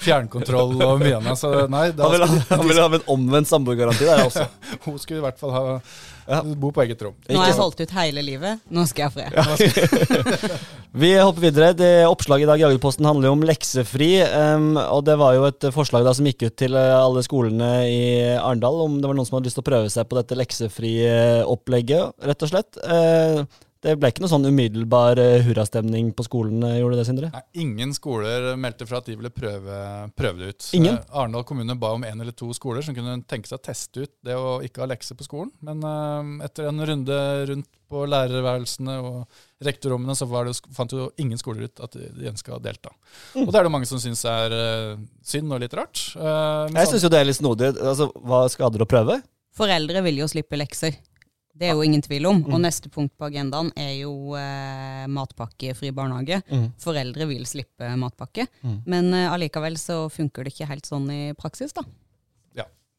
fjernkontroll 0.03 0.75
og 0.75 1.01
mye 1.01 1.17
annet. 1.17 1.39
Så 1.39 1.53
nei, 1.71 1.87
han 1.97 2.13
ville 2.13 2.29
ha, 2.29 2.85
ha 2.85 3.01
en 3.01 3.09
omvendt 3.17 3.49
samboergaranti 3.49 4.05
der, 4.05 4.25
også. 4.27 4.45
hun 4.85 5.01
skulle 5.01 5.21
i 5.21 5.27
hvert 5.29 5.41
fall 5.41 5.55
ha 5.57 5.65
ja. 6.27 6.41
bor 6.43 6.73
på 6.75 6.83
eget 6.83 7.01
rom. 7.05 7.15
Nå 7.29 7.39
har 7.39 7.51
jeg 7.51 7.57
holdt 7.57 7.81
ut 7.81 7.93
hele 7.97 8.23
livet, 8.25 8.63
nå 8.73 8.85
skal 8.89 9.07
jeg 9.07 9.11
ha 9.11 9.15
fred. 9.15 10.57
Vi 11.01 11.11
hopper 11.19 11.43
videre. 11.43 11.73
Det 11.77 11.89
Oppslaget 12.07 12.47
i 12.47 12.49
dag 12.49 12.61
i 12.61 12.65
Agderposten 12.67 13.05
handler 13.05 13.29
jo 13.29 13.35
om 13.35 13.45
leksefri. 13.45 14.09
Um, 14.23 14.71
og 14.79 15.03
det 15.05 15.17
var 15.19 15.35
jo 15.37 15.45
et 15.49 15.67
forslag 15.75 16.07
da 16.07 16.13
som 16.17 16.25
gikk 16.25 16.47
ut 16.47 16.57
til 16.57 16.77
eh, 16.79 16.95
alle 16.95 17.21
skolene 17.25 17.69
i 17.91 18.01
Arendal 18.37 18.81
om 18.85 18.97
det 18.97 19.09
var 19.09 19.17
noen 19.17 19.27
som 19.27 19.37
hadde 19.37 19.51
lyst 19.51 19.59
til 19.59 19.65
å 19.65 19.69
prøve 19.69 19.91
seg 19.93 20.07
på 20.09 20.17
dette 20.17 20.37
leksefrie 20.39 21.43
opplegget, 21.45 22.15
rett 22.25 22.47
og 22.47 22.53
slett. 22.53 22.79
Uh, 22.81 23.45
det 23.85 23.93
ble 23.99 24.09
ikke 24.09 24.23
noe 24.23 24.31
sånn 24.31 24.47
umiddelbar 24.47 25.19
uh, 25.21 25.39
hurrastemning 25.45 26.09
på 26.17 26.25
skolen, 26.25 26.63
eh, 26.65 26.79
gjorde 26.81 26.97
det, 26.99 27.05
Sindre? 27.07 27.29
Nei, 27.33 27.43
ingen 27.63 27.93
skoler 27.95 28.49
meldte 28.59 28.87
fra 28.89 29.01
at 29.01 29.09
de 29.09 29.17
ville 29.19 29.31
prøve, 29.33 29.77
prøve 30.17 30.41
det 30.41 30.49
ut. 30.49 30.67
Ingen? 30.79 30.97
Eh, 30.97 31.11
Arendal 31.21 31.45
kommune 31.47 31.77
ba 31.79 31.93
om 31.95 32.05
én 32.07 32.23
eller 32.23 32.35
to 32.37 32.49
skoler 32.57 32.85
som 32.85 32.97
kunne 32.97 33.19
tenke 33.29 33.49
seg 33.49 33.59
å 33.59 33.65
teste 33.69 34.07
ut 34.07 34.13
det 34.25 34.37
å 34.37 34.57
ikke 34.65 34.81
ha 34.83 34.89
lekser 34.89 35.19
på 35.19 35.27
skolen. 35.27 35.53
Men 35.65 35.85
eh, 35.85 36.47
etter 36.47 36.71
en 36.71 36.85
runde 36.89 37.19
rundt 37.51 37.69
på 37.87 38.03
lærerværelsene 38.09 38.97
og 38.99 39.63
rektorrommene, 39.63 40.17
så 40.17 40.27
det, 40.27 40.57
fant 40.75 40.91
jo 40.91 41.07
ingen 41.21 41.39
skoler 41.39 41.69
ut 41.69 41.85
at 41.85 41.93
de 41.95 42.27
ønska 42.33 42.57
å 42.57 42.61
delta. 42.63 42.91
Mm. 43.37 43.45
Og 43.45 43.53
det 43.53 43.61
er 43.61 43.69
det 43.69 43.75
mange 43.77 43.89
som 43.89 44.01
syns 44.01 44.25
er 44.27 44.57
synd 45.23 45.53
og 45.53 45.61
litt 45.63 45.75
rart. 45.77 46.01
jeg 46.17 46.89
syns 46.91 47.05
jo 47.05 47.13
det 47.13 47.21
er 47.21 47.29
litt 47.29 47.39
snodig. 47.39 47.71
Altså, 47.77 48.09
hva 48.19 48.43
skader 48.51 48.83
å 48.83 48.89
prøve? 48.89 49.21
Foreldre 49.57 50.03
vil 50.05 50.19
jo 50.21 50.27
slippe 50.29 50.59
lekser. 50.59 50.97
Det 51.57 51.69
er 51.71 51.73
jo 51.73 51.81
ingen 51.85 52.01
tvil 52.05 52.25
om. 52.29 52.43
Mm. 52.45 52.53
Og 52.53 52.59
neste 52.61 52.89
punkt 52.93 53.13
på 53.17 53.25
agendaen 53.31 53.71
er 53.75 53.93
jo 54.03 54.11
eh, 54.37 55.05
matpakkefri 55.09 55.89
barnehage. 55.97 56.41
Mm. 56.53 56.67
Foreldre 56.83 57.25
vil 57.31 57.45
slippe 57.49 57.89
matpakke, 57.97 58.45
Mm. 58.63 58.81
men 58.85 59.13
eh, 59.13 59.31
allikevel 59.33 59.77
så 59.81 60.03
funker 60.13 60.43
det 60.45 60.53
ikke 60.53 60.67
helt 60.69 60.85
sånn 60.85 61.09
i 61.13 61.21
praksis, 61.37 61.73
da. 61.73 61.83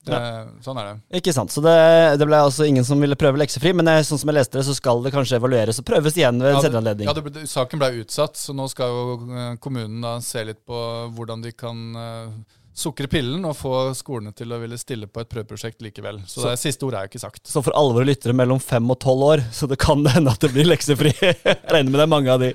Det, 0.09 0.19
sånn 0.65 0.79
er 0.81 0.87
det. 0.87 1.19
Ikke 1.19 1.33
sant. 1.35 1.51
Så 1.53 1.61
det, 1.61 1.73
det 2.17 2.25
ble 2.31 2.39
altså 2.41 2.65
ingen 2.65 2.85
som 2.87 3.01
ville 3.03 3.17
prøve 3.19 3.37
leksefri, 3.43 3.75
men 3.77 3.91
jeg, 3.91 4.07
sånn 4.09 4.21
som 4.23 4.31
jeg 4.31 4.39
leste 4.39 4.57
det, 4.57 4.63
så 4.65 4.73
skal 4.79 5.03
det 5.05 5.11
kanskje 5.13 5.37
evalueres 5.37 5.81
og 5.83 5.85
prøves 5.91 6.17
igjen 6.17 6.39
ved 6.41 6.49
en 6.55 6.57
Ja, 6.57 6.63
senere 6.65 6.81
anledning. 6.81 7.09
Ja, 7.11 7.15
det, 7.19 7.25
ble- 7.27 7.43
Saken 7.51 7.83
ble 7.83 7.91
utsatt, 8.05 8.39
så 8.41 8.55
nå 8.57 8.69
skal 8.73 8.95
jo 8.95 9.17
eh, 9.29 9.51
kommunen 9.61 9.99
da 10.07 10.15
se 10.25 10.47
litt 10.49 10.63
på 10.65 10.79
hvordan 11.19 11.43
de 11.45 11.53
kan 11.53 11.83
eh, 11.99 12.31
sukre 12.79 13.09
pillen 13.11 13.43
og 13.49 13.57
få 13.59 13.73
skolene 13.99 14.31
til 14.39 14.53
å 14.55 14.61
ville 14.63 14.79
stille 14.79 15.09
på 15.11 15.21
et 15.25 15.29
prøveprosjekt 15.33 15.83
likevel. 15.83 16.21
Så, 16.31 16.41
Så- 16.45 16.51
det 16.53 16.59
siste 16.63 16.87
ordet 16.87 17.01
er 17.01 17.09
jo 17.09 17.11
ikke 17.13 17.23
sagt. 17.27 17.43
Så 17.51 17.63
for 17.67 17.75
alvor 17.75 18.07
lyttere 18.07 18.37
mellom 18.39 18.61
fem 18.63 18.87
og 18.95 19.01
tolv 19.03 19.25
år, 19.33 19.43
så 19.53 19.67
det 19.69 19.79
kan 19.83 20.05
hende 20.15 20.31
at 20.31 20.41
det 20.47 20.53
blir 20.55 20.69
leksefri. 20.71 21.11
Jeg 21.19 21.37
regner 21.67 21.91
med 21.91 21.99
det 21.99 22.07
er 22.07 22.13
mange 22.15 22.31
av 22.37 22.41
de. 22.45 22.53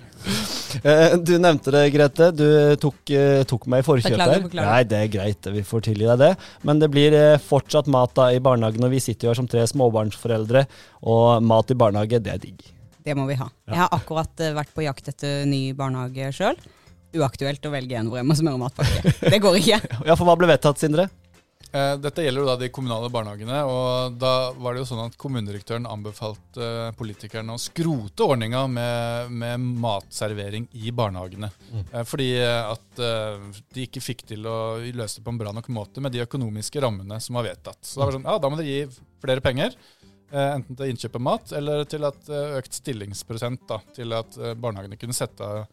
Eh, 0.84 1.16
Du 1.22 1.34
nevnte 1.38 1.70
det, 1.76 1.84
Grete. 1.94 2.30
Du 2.34 2.46
tok, 2.82 3.04
eh, 3.14 3.44
tok 3.50 3.68
meg 3.70 3.84
i 3.84 3.88
forkjøpet. 3.88 4.54
Nei, 4.58 4.84
det 4.90 5.02
er 5.04 5.12
greit. 5.14 5.50
Vi 5.54 5.62
får 5.68 5.84
tilgi 5.90 6.08
deg 6.08 6.18
det. 6.24 6.32
Men 6.64 6.80
det 6.82 6.90
blir 6.94 7.14
eh, 7.14 7.38
fortsatt 7.38 7.88
mat 7.92 8.16
da 8.18 8.30
i 8.34 8.40
barnehagen, 8.40 8.84
og 8.88 8.90
vi 8.96 9.02
sitter 9.04 9.28
jo 9.28 9.34
her 9.34 9.42
som 9.44 9.48
tre 9.52 9.66
småbarnsforeldre, 9.70 10.66
og 11.04 11.44
mat 11.44 11.70
i 11.70 11.78
barnehage, 11.78 12.22
det 12.24 12.34
er 12.34 12.42
digg. 12.42 12.64
Det 13.04 13.14
må 13.20 13.28
vi 13.28 13.36
ha. 13.36 13.50
Jeg 13.68 13.76
har 13.84 13.92
akkurat 13.92 14.40
vært 14.56 14.72
på 14.74 14.86
jakt 14.86 15.10
etter 15.12 15.44
ny 15.46 15.74
barnehage 15.76 16.32
sjøl. 16.34 16.56
Uaktuelt 17.14 17.66
å 17.70 17.74
velge 17.74 17.98
en 18.00 18.08
hvor 18.10 18.18
jeg 18.22 18.26
må 18.30 18.36
smøre 18.38 18.62
matpakke. 18.62 19.12
Det 19.30 19.42
går 19.44 19.60
ikke. 19.62 19.82
Ja, 20.10 20.16
for 20.18 20.26
hva 20.30 20.38
ble 20.40 20.50
vedtatt, 20.50 20.80
Sindre? 20.82 21.10
Eh, 21.74 21.96
Dette 21.98 22.22
gjelder 22.22 22.44
jo 22.44 22.48
da 22.52 22.56
de 22.62 22.68
kommunale 22.74 23.08
barnehagene, 23.10 23.60
og 23.66 24.18
da 24.22 24.52
var 24.62 24.76
det 24.76 24.84
jo 24.84 24.88
sånn 24.92 25.00
at 25.08 25.16
kommunedirektøren 25.18 25.88
anbefalte 25.90 26.62
eh, 26.62 26.90
politikerne 26.98 27.56
å 27.56 27.62
skrote 27.62 28.28
ordninga 28.28 28.66
med, 28.70 29.32
med 29.42 29.64
matservering 29.82 30.68
i 30.78 30.92
barnehagene. 30.94 31.50
Eh, 31.88 32.04
Fordi 32.06 32.28
at 32.46 33.02
eh, 33.02 33.48
de 33.74 33.88
ikke 33.88 34.04
fikk 34.06 34.22
til 34.36 34.46
å 34.50 34.58
løse 34.86 35.18
det 35.22 35.26
på 35.26 35.34
en 35.34 35.40
bra 35.42 35.54
nok 35.58 35.70
måte 35.74 36.04
med 36.04 36.14
de 36.14 36.22
økonomiske 36.28 36.84
rammene 36.86 37.18
som 37.24 37.40
var 37.40 37.48
vedtatt. 37.50 37.82
Så 37.82 37.98
da 37.98 38.06
var 38.06 38.14
det 38.14 38.20
sånn, 38.20 38.30
ja, 38.30 38.38
da 38.44 38.52
må 38.54 38.60
dere 38.62 38.70
gi 38.70 39.08
flere 39.26 39.42
penger. 39.46 39.74
eh, 40.30 40.52
Enten 40.60 40.78
til 40.78 40.94
innkjøp 40.94 41.18
av 41.18 41.26
mat, 41.32 41.56
eller 41.58 41.88
til 41.90 42.06
at 42.10 42.30
eh, 42.30 42.54
økt 42.62 42.78
stillingsprosent 42.84 43.66
da, 43.70 43.82
til 43.98 44.14
at 44.20 44.38
eh, 44.38 44.54
barnehagene 44.62 45.00
kunne 45.02 45.18
sette 45.18 45.42
av 45.42 45.66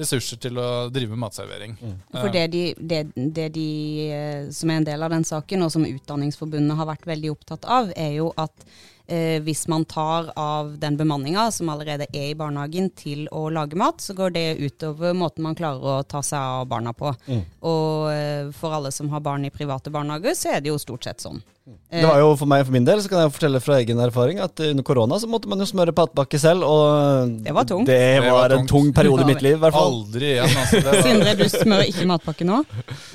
ressurser 0.00 0.40
til 0.42 0.58
å 0.58 0.88
drive 0.92 1.16
matservering. 1.18 1.76
matservering. 1.80 2.00
For 2.14 2.32
det 2.34 2.46
de, 2.54 2.64
det, 2.78 3.02
det 3.14 3.48
de 3.54 3.68
eh, 4.08 4.48
som 4.54 4.70
er 4.70 4.80
en 4.80 4.88
del 4.88 5.06
av 5.06 5.14
den 5.14 5.26
saken, 5.26 5.66
og 5.66 5.72
som 5.74 5.86
Utdanningsforbundet 5.86 6.78
har 6.78 6.90
vært 6.90 7.06
veldig 7.08 7.30
opptatt 7.34 7.68
av, 7.70 7.92
er 7.96 8.16
jo 8.16 8.32
at 8.40 8.66
eh, 9.06 9.38
hvis 9.44 9.66
man 9.70 9.86
tar 9.88 10.32
av 10.40 10.74
den 10.82 10.98
bemanninga 11.00 11.46
som 11.54 11.70
allerede 11.72 12.08
er 12.12 12.32
i 12.32 12.38
barnehagen 12.38 12.90
til 12.98 13.26
å 13.30 13.46
lage 13.54 13.78
mat, 13.78 14.02
så 14.02 14.16
går 14.18 14.34
det 14.34 14.46
utover 14.64 15.14
måten 15.14 15.46
man 15.46 15.58
klarer 15.58 16.00
å 16.00 16.02
ta 16.02 16.22
seg 16.24 16.40
av 16.40 16.68
barna 16.70 16.94
på. 16.96 17.14
Og 17.62 18.10
eh, 18.12 18.52
for 18.56 18.74
alle 18.74 18.92
som 18.94 19.12
har 19.14 19.24
barn 19.24 19.46
i 19.46 19.54
private 19.54 19.94
barnehager, 19.94 20.34
så 20.38 20.56
er 20.56 20.64
det 20.64 20.74
jo 20.74 20.80
stort 20.82 21.06
sett 21.06 21.22
sånn. 21.24 21.42
Det 21.64 22.02
var 22.04 22.18
jo 22.20 22.34
For 22.36 22.48
meg 22.50 22.66
for 22.66 22.74
min 22.74 22.84
del 22.84 23.00
så 23.00 23.08
kan 23.08 23.22
jeg 23.22 23.32
fortelle 23.32 23.60
fra 23.64 23.78
egen 23.80 24.00
erfaring 24.04 24.40
at 24.44 24.60
under 24.66 24.84
korona 24.84 25.16
så 25.22 25.28
måtte 25.32 25.48
man 25.48 25.62
jo 25.62 25.68
smøre 25.68 25.94
patbakke 25.96 26.36
selv. 26.40 26.66
Og 26.68 27.30
Det 27.46 27.54
var 27.56 27.64
tungt. 27.70 27.88
Det 27.88 27.96
Det 27.96 28.20
var, 28.26 28.34
var 28.36 28.52
en 28.52 28.66
tungt. 28.66 28.72
tung 28.74 28.90
periode 28.92 29.24
i 29.24 29.28
mitt 29.30 29.40
liv, 29.46 29.56
i 29.56 29.62
hvert 29.62 29.72
fall. 29.72 29.94
Aldri 29.94 30.34
igjen. 30.34 30.58
Altså, 30.60 30.92
Sindre, 31.06 31.32
du 31.40 31.44
smører 31.48 31.88
ikke 31.88 32.06
matpakke 32.10 32.44
nå? 32.48 32.58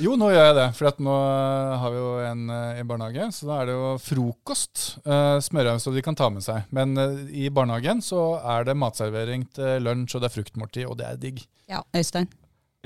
Jo, 0.01 0.15
nå 0.17 0.31
gjør 0.33 0.47
jeg 0.49 0.57
det. 0.57 0.67
For 0.79 0.89
at 0.89 1.03
nå 1.05 1.19
eh, 1.27 1.75
har 1.83 1.93
vi 1.93 2.01
jo 2.01 2.09
en 2.31 2.43
eh, 2.57 2.81
i 2.81 2.88
barnehage, 2.89 3.29
så 3.38 3.51
da 3.51 3.59
er 3.62 3.69
det 3.69 3.77
jo 3.77 3.93
frokost. 4.07 4.85
Uh, 5.05 5.38
smører 5.45 5.73
jeg 5.75 5.85
så 5.85 5.93
de 5.93 6.05
kan 6.09 6.17
ta 6.17 6.31
med 6.33 6.45
seg. 6.45 6.65
Men 6.73 6.97
uh, 6.97 7.21
i 7.29 7.51
barnehagen 7.53 8.01
så 8.01 8.39
er 8.41 8.65
det 8.65 8.77
matservering 8.81 9.45
til 9.53 9.85
lunsj, 9.85 10.17
og 10.17 10.25
det 10.25 10.31
er 10.31 10.38
fruktmåltid, 10.39 10.85
og 10.89 10.97
det 11.03 11.05
er 11.12 11.21
digg. 11.21 11.45
Ja, 11.69 11.83
Øystein. 11.93 12.25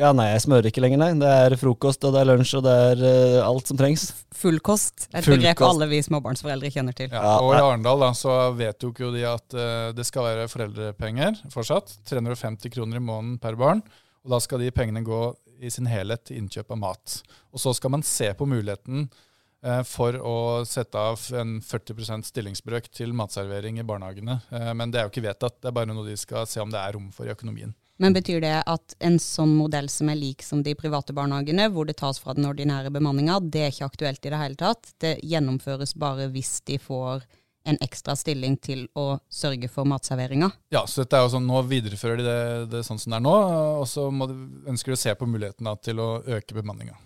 Ja, 0.02 0.10
nei, 0.16 0.32
jeg 0.32 0.42
smører 0.48 0.72
ikke 0.72 0.82
lenger, 0.82 0.98
nei. 1.04 1.12
Det 1.22 1.30
er 1.30 1.54
frokost, 1.62 2.02
og 2.08 2.16
det 2.16 2.24
er 2.24 2.30
lunsj, 2.32 2.56
og 2.58 2.64
det 2.66 2.72
er 2.74 3.02
uh, 3.04 3.44
alt 3.46 3.70
som 3.70 3.78
trengs. 3.78 4.08
Fullkost. 4.34 5.06
Et 5.12 5.22
Full 5.22 5.38
begrep 5.38 5.60
kost. 5.60 5.70
alle 5.70 5.88
vi 5.92 6.00
småbarnsforeldre 6.02 6.72
kjenner 6.74 6.96
til. 6.98 7.12
Ja, 7.14 7.36
og 7.38 7.54
i. 7.54 7.60
Arendal 7.60 8.02
da, 8.02 8.10
så 8.18 8.38
vedtok 8.58 9.04
jo 9.04 9.12
de 9.14 9.22
at 9.30 9.54
uh, 9.54 9.92
det 9.94 10.08
skal 10.10 10.26
være 10.26 10.48
foreldrepenger 10.50 11.44
fortsatt. 11.54 11.94
350 12.10 12.74
kroner 12.74 12.98
i 12.98 13.04
måneden 13.06 13.38
per 13.44 13.60
barn. 13.60 13.84
Og 14.26 14.34
da 14.34 14.40
skal 14.42 14.64
de 14.64 14.72
pengene 14.74 15.06
gå 15.06 15.22
i 15.62 15.70
sin 15.70 15.86
helhet 15.86 16.26
til 16.26 16.42
innkjøp 16.42 16.74
av 16.74 16.82
mat. 16.82 17.20
Og 17.54 17.62
så 17.62 17.76
skal 17.78 17.94
man 17.94 18.06
se 18.08 18.32
på 18.34 18.50
muligheten 18.50 19.06
uh, 19.06 19.84
for 19.86 20.18
å 20.18 20.36
sette 20.66 20.98
av 20.98 21.22
en 21.38 21.60
40% 21.62 22.32
stillingsbrøk 22.34 22.90
til 22.90 23.14
matservering 23.14 23.78
i 23.78 23.86
barnehagene. 23.86 24.42
Eh, 24.50 24.74
men 24.74 24.90
det 24.90 25.04
er 25.04 25.06
jo 25.06 25.14
ikke 25.14 25.28
vedtatt. 25.30 25.62
Det 25.62 25.70
er 25.70 25.78
bare 25.78 25.94
noe 25.94 26.10
de 26.10 26.18
skal 26.18 26.50
se 26.50 26.66
om 26.66 26.74
det 26.74 26.82
er 26.82 26.98
rom 26.98 27.12
for 27.14 27.30
i 27.30 27.36
økonomien. 27.38 27.78
Men 28.02 28.16
betyr 28.16 28.42
det 28.42 28.56
at 28.66 28.96
en 29.06 29.20
sånn 29.22 29.54
modell 29.54 29.88
som 29.92 30.10
er 30.10 30.18
lik 30.18 30.42
som 30.44 30.64
de 30.66 30.74
private 30.76 31.14
barnehagene, 31.14 31.70
hvor 31.72 31.86
det 31.86 32.00
tas 32.02 32.18
fra 32.20 32.34
den 32.34 32.48
ordinære 32.50 32.90
bemanninga, 32.94 33.38
det 33.44 33.62
er 33.62 33.72
ikke 33.74 33.92
aktuelt 33.92 34.26
i 34.26 34.34
det 34.34 34.42
hele 34.42 34.60
tatt? 34.60 34.94
Det 35.04 35.20
gjennomføres 35.22 35.94
bare 36.02 36.28
hvis 36.34 36.58
de 36.68 36.80
får 36.82 37.24
en 37.64 37.78
ekstra 37.86 38.16
stilling 38.20 38.58
til 38.60 38.88
å 39.00 39.20
sørge 39.32 39.70
for 39.72 39.88
matserveringa? 39.88 40.50
Ja, 40.74 40.84
så 40.90 41.04
dette 41.04 41.20
er 41.20 41.28
jo 41.28 41.32
sånn, 41.38 41.48
Nå 41.48 41.62
viderefører 41.70 42.20
de 42.20 42.26
det, 42.28 42.42
det 42.74 42.84
sånn 42.88 43.00
som 43.00 43.14
det 43.14 43.22
er 43.22 43.26
nå, 43.30 43.38
og 43.84 43.88
så 43.88 44.10
må 44.12 44.28
de, 44.32 44.36
ønsker 44.74 44.92
de 44.92 44.98
å 44.98 45.04
se 45.06 45.16
på 45.20 45.30
muligheten 45.30 45.70
da, 45.70 45.78
til 45.80 46.02
å 46.04 46.10
øke 46.26 46.58
bemanninga. 46.58 46.98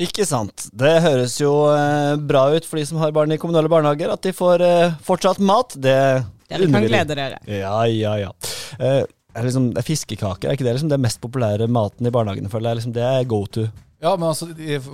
Ikke 0.00 0.24
sant. 0.24 0.68
Det 0.72 0.92
høres 1.04 1.34
jo 1.40 1.50
eh, 1.72 2.14
bra 2.16 2.46
ut 2.54 2.68
for 2.68 2.80
de 2.80 2.86
som 2.88 3.00
har 3.02 3.12
barn 3.12 3.34
i 3.34 3.40
kommunale 3.40 3.68
barnehager, 3.72 4.14
at 4.14 4.22
de 4.24 4.32
får 4.36 4.64
eh, 4.64 4.94
fortsatt 5.04 5.42
mat. 5.42 5.74
Det 5.76 5.96
Dere 6.48 6.68
kan 6.72 6.86
glede 6.86 7.16
dere. 7.18 7.42
Ja, 7.48 7.74
ja, 7.90 8.14
ja. 8.20 8.30
Eh, 8.78 9.02
er 9.34 9.46
liksom, 9.48 9.70
er 9.78 9.86
fiskekaker 9.86 10.48
er 10.50 10.56
ikke 10.58 10.66
det 10.66 10.74
liksom 10.76 10.90
det 10.92 11.00
mest 11.00 11.20
populære 11.22 11.68
maten 11.72 12.06
i 12.06 12.12
barnehagene? 12.14 12.50
føler 12.52 12.70
jeg? 12.72 12.80
Liksom, 12.82 12.92
det 12.96 13.02
er 13.06 13.24
go 13.30 13.44
to. 13.46 13.66
Ja, 14.02 14.16
men 14.18 14.28
altså, 14.32 14.48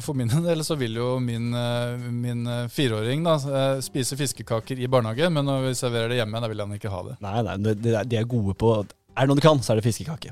for 0.05 0.15
min 0.19 0.29
del 0.49 0.61
så 0.67 0.77
vil 0.79 0.99
jo 1.01 1.15
min, 1.23 1.49
eh, 1.57 1.97
min 2.13 2.47
eh, 2.47 2.67
fireåring 2.69 3.25
da, 3.25 3.39
eh, 3.41 3.81
spise 3.85 4.19
fiskekaker 4.21 4.79
i 4.79 4.87
barnehage, 4.91 5.31
men 5.33 5.47
når 5.49 5.65
vi 5.71 5.75
serverer 5.81 6.13
det 6.13 6.21
hjemme, 6.21 6.43
da 6.45 6.51
vil 6.53 6.61
han 6.61 6.75
ikke 6.77 6.93
ha 6.93 7.03
det. 7.07 7.17
Nei, 7.25 7.37
nei, 7.47 7.57
det- 7.65 7.79
det- 7.83 8.09
de 8.13 8.17
er 8.21 8.29
gode 8.29 8.55
på 8.59 8.79
Er 9.19 9.27
det 9.27 9.29
noe 9.33 9.41
du 9.41 9.43
kan, 9.43 9.59
så 9.59 9.73
er 9.73 9.81
det 9.81 9.85
fiskekake. 9.89 10.31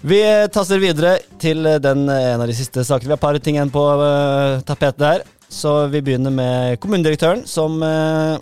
Vi 0.00 0.22
tasser 0.48 0.78
videre 0.80 1.18
til 1.38 1.60
den, 1.62 2.06
en 2.08 2.40
av 2.40 2.46
de 2.48 2.54
siste 2.56 2.80
sakene. 2.80 3.10
Vi 3.10 3.12
har 3.12 3.18
et 3.18 3.20
par 3.20 3.38
ting 3.38 3.58
igjen 3.58 3.68
på 3.74 3.82
uh, 4.00 4.62
tapetet 4.64 5.04
her. 5.04 5.24
Så 5.52 5.90
vi 5.92 6.00
begynner 6.00 6.32
med 6.32 6.80
kommunedirektøren, 6.80 7.44
som 7.46 7.76
eh, 7.84 8.38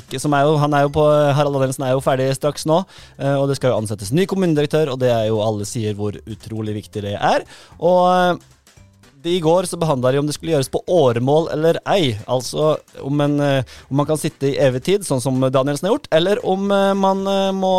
ikke, 0.00 0.20
som 0.22 0.34
er 0.36 0.46
jo, 0.46 0.56
han 0.60 0.74
er 0.76 0.86
jo 0.86 0.92
på, 0.96 1.04
Harald 1.36 1.58
Adelsen 1.60 1.86
er 1.86 1.94
jo 1.94 2.02
ferdig 2.04 2.28
straks 2.36 2.66
nå, 2.68 2.82
eh, 3.20 3.36
og 3.36 3.48
det 3.50 3.58
skal 3.58 3.72
jo 3.72 3.80
ansettes 3.80 4.12
ny 4.14 4.26
kommunedirektør, 4.30 4.92
og 4.92 5.00
det 5.02 5.12
er 5.12 5.30
jo 5.30 5.40
alle 5.44 5.66
sier 5.68 5.96
hvor 5.98 6.18
utrolig 6.26 6.76
viktig 6.80 7.04
det 7.06 7.16
er. 7.16 7.46
Og 7.78 8.02
eh, 8.10 8.44
det, 9.24 9.32
I 9.38 9.42
går 9.42 9.66
så 9.66 9.78
behandla 9.80 10.12
de 10.12 10.20
om 10.22 10.28
det 10.28 10.36
skulle 10.36 10.54
gjøres 10.54 10.70
på 10.72 10.84
åremål 10.92 11.50
eller 11.56 11.80
ei. 11.90 12.14
Altså 12.30 12.76
om, 13.02 13.24
en, 13.24 13.40
eh, 13.42 13.76
om 13.90 14.00
man 14.02 14.08
kan 14.08 14.20
sitte 14.20 14.52
i 14.52 14.56
evig 14.62 14.84
tid, 14.86 15.06
sånn 15.08 15.24
som 15.24 15.40
Danielsen 15.42 15.88
har 15.88 15.96
gjort, 15.96 16.08
eller 16.14 16.42
om 16.46 16.68
man 16.68 17.24
må 17.56 17.74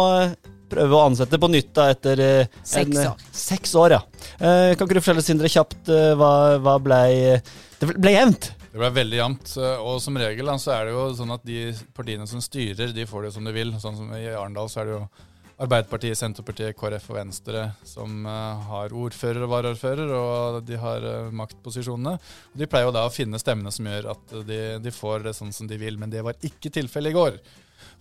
prøve 0.67 0.97
å 0.97 1.05
ansette 1.07 1.39
på 1.39 1.47
nytt 1.47 1.69
da 1.77 1.87
etter 1.93 2.19
Seks 2.59 2.91
en, 2.91 3.13
år. 3.13 3.25
Seks 3.31 3.77
år, 3.79 3.95
ja. 3.95 4.01
Kan 4.41 4.83
ikke 4.83 4.97
du 4.97 4.99
fortelle, 4.99 5.23
Sindre, 5.23 5.51
kjapt 5.51 5.87
hva, 6.19 6.31
hva 6.59 6.75
blei 6.83 7.39
Det 7.79 7.93
ble 7.93 8.17
jevnt. 8.17 8.51
Det 8.77 8.83
ble 8.83 8.93
veldig 8.93 9.17
jevnt, 9.17 9.51
eh, 9.57 9.79
og 9.81 9.95
som 9.97 10.17
regel 10.21 10.51
så 10.61 10.75
er 10.75 10.83
det 10.85 10.91
jo 10.93 11.05
sånn 11.17 11.33
at 11.33 11.45
de 11.49 11.71
partiene 11.97 12.27
som 12.29 12.43
styrer, 12.45 12.91
de 12.93 13.05
får 13.09 13.23
det 13.25 13.31
som 13.33 13.47
de 13.47 13.53
vil. 13.55 13.71
Sånn 13.81 13.95
som 13.97 14.11
i 14.13 14.27
Arendal 14.29 14.67
så 14.69 14.83
er 14.83 14.85
det 14.85 14.91
jo 14.93 14.99
Arbeiderpartiet, 15.65 16.19
Senterpartiet, 16.19 16.75
KrF 16.77 17.07
og 17.09 17.15
Venstre 17.17 17.63
som 17.81 18.19
eh, 18.29 18.67
har 18.69 18.93
ordfører 18.93 19.47
og 19.47 19.49
varaordfører, 19.55 20.11
og 20.13 20.59
de 20.67 20.77
har 20.77 21.07
eh, 21.09 21.31
maktposisjonene. 21.39 22.13
Og 22.53 22.61
De 22.61 22.67
pleier 22.69 22.85
jo 22.85 22.93
da 22.93 23.07
å 23.07 23.15
finne 23.15 23.39
stemmene 23.41 23.73
som 23.73 23.89
gjør 23.89 24.11
at 24.13 24.35
de, 24.45 24.59
de 24.85 24.93
får 24.93 25.25
det 25.25 25.33
sånn 25.39 25.55
som 25.57 25.65
de 25.65 25.81
vil, 25.81 25.97
men 25.97 26.13
det 26.13 26.21
var 26.27 26.37
ikke 26.45 26.69
tilfellet 26.77 27.15
i 27.15 27.17
går. 27.17 27.41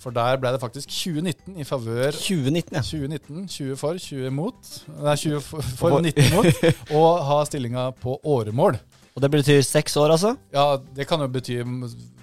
For 0.05 0.13
der 0.13 0.37
ble 0.43 0.53
det 0.53 0.61
faktisk 0.61 0.93
2019 0.93 1.57
i 1.57 1.65
favør 1.65 2.13
2019, 2.19 2.77
ja. 2.77 2.85
2019, 2.85 3.49
20 3.49 3.81
for, 3.81 4.05
20 4.11 4.37
mot. 4.43 4.77
Nei, 4.93 5.17
20 5.25 5.41
for, 5.41 5.73
for 5.81 5.97
og 5.97 6.05
19 6.05 6.37
mot. 6.37 6.63
Og 7.01 7.11
ha 7.33 7.41
stillinga 7.49 7.89
på 8.05 8.21
åremål. 8.37 8.77
Og 9.17 9.23
det 9.25 9.31
betyr 9.33 9.63
seks 9.65 9.95
år, 9.97 10.13
altså? 10.13 10.35
Ja, 10.53 10.77
det 10.77 11.07
kan 11.09 11.23
jo 11.25 11.29
bety 11.33 11.57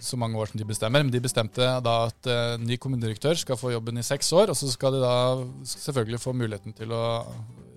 så 0.03 0.19
mange 0.19 0.37
år 0.37 0.51
som 0.51 0.59
de 0.61 0.67
bestemmer, 0.69 1.01
men 1.01 1.09
de 1.13 1.21
bestemte 1.23 1.65
da 1.81 1.95
at 2.05 2.29
uh, 2.29 2.61
ny 2.61 2.77
kommunedirektør 2.77 3.39
skal 3.39 3.57
få 3.57 3.73
jobben 3.73 3.97
i 3.97 4.05
seks 4.05 4.29
år, 4.37 4.53
og 4.53 4.59
så 4.59 4.69
skal 4.69 4.93
de 4.93 5.01
da 5.01 5.15
selvfølgelig 5.71 6.21
få 6.21 6.35
muligheten 6.37 6.77
til 6.77 6.93
å 6.93 7.03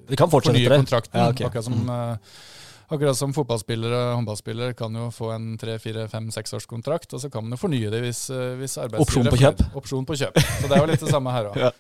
de 0.07 0.19
kan 0.21 0.31
fornye 0.31 0.69
kontrakten. 0.71 1.19
Ja, 1.19 1.33
okay. 1.33 1.49
Akkurat 1.49 1.67
som 1.67 1.89
uh, 1.91 2.37
Akkurat 2.87 3.19
som 3.19 3.33
fotballspillere 3.35 3.97
og 3.99 4.21
håndballspillere 4.21 4.75
kan 4.79 4.95
jo 4.95 5.09
få 5.11 5.33
en 5.35 5.57
tre, 5.59 5.75
fire, 5.83 6.05
fem, 6.07 6.29
seksårskontrakt, 6.31 7.17
og 7.17 7.23
så 7.25 7.31
kan 7.33 7.43
man 7.43 7.57
jo 7.57 7.59
fornye 7.59 7.91
det 7.91 7.99
hvis, 8.05 8.21
eh, 8.31 8.53
hvis 8.61 8.77
Opsjon 8.79 9.27
på 9.27 9.41
kjøp. 9.41 9.65
Opsjon 9.81 10.07
på 10.07 10.15
kjøp. 10.21 10.39
Så 10.39 10.71
det 10.71 10.77
er 10.77 10.85
jo 10.85 10.93
litt 10.93 11.03
det 11.03 11.11
samme 11.11 11.35
her 11.35 11.51
òg. 11.51 11.59
Ja. 11.67 11.73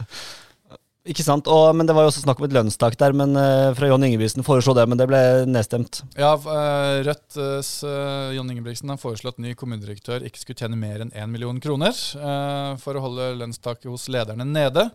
Ikke 1.06 1.22
sant, 1.22 1.46
og, 1.46 1.68
men 1.76 1.86
Det 1.86 1.94
var 1.94 2.06
jo 2.06 2.10
også 2.10 2.24
snakk 2.24 2.40
om 2.40 2.46
et 2.48 2.54
lønnstak 2.54 2.96
der, 2.98 3.14
men 3.16 3.36
uh, 3.38 3.70
fra 3.78 3.90
John 3.90 4.02
Ingebrigtsen 4.02 4.44
foreslo 4.46 4.74
det, 4.74 4.86
men 4.90 4.98
det 4.98 5.06
ble 5.06 5.20
nedstemt. 5.46 6.02
Ja, 6.18 6.32
uh, 6.34 6.98
Rødts 7.06 7.70
uh, 7.86 8.34
John 8.34 8.50
Ingebrigtsen 8.50 8.90
har 8.90 8.98
foreslått 9.00 9.36
at 9.36 9.44
ny 9.44 9.54
kommunedirektør 9.58 10.26
ikke 10.26 10.42
skulle 10.42 10.58
tjene 10.58 10.78
mer 10.80 11.04
enn 11.04 11.12
1 11.14 11.30
million 11.30 11.58
kroner 11.62 11.94
for 12.80 12.96
å 12.96 13.02
holde 13.02 13.26
lønnstaket 13.36 13.88
hos 13.90 14.06
lederne 14.12 14.44
nede. 14.48 14.86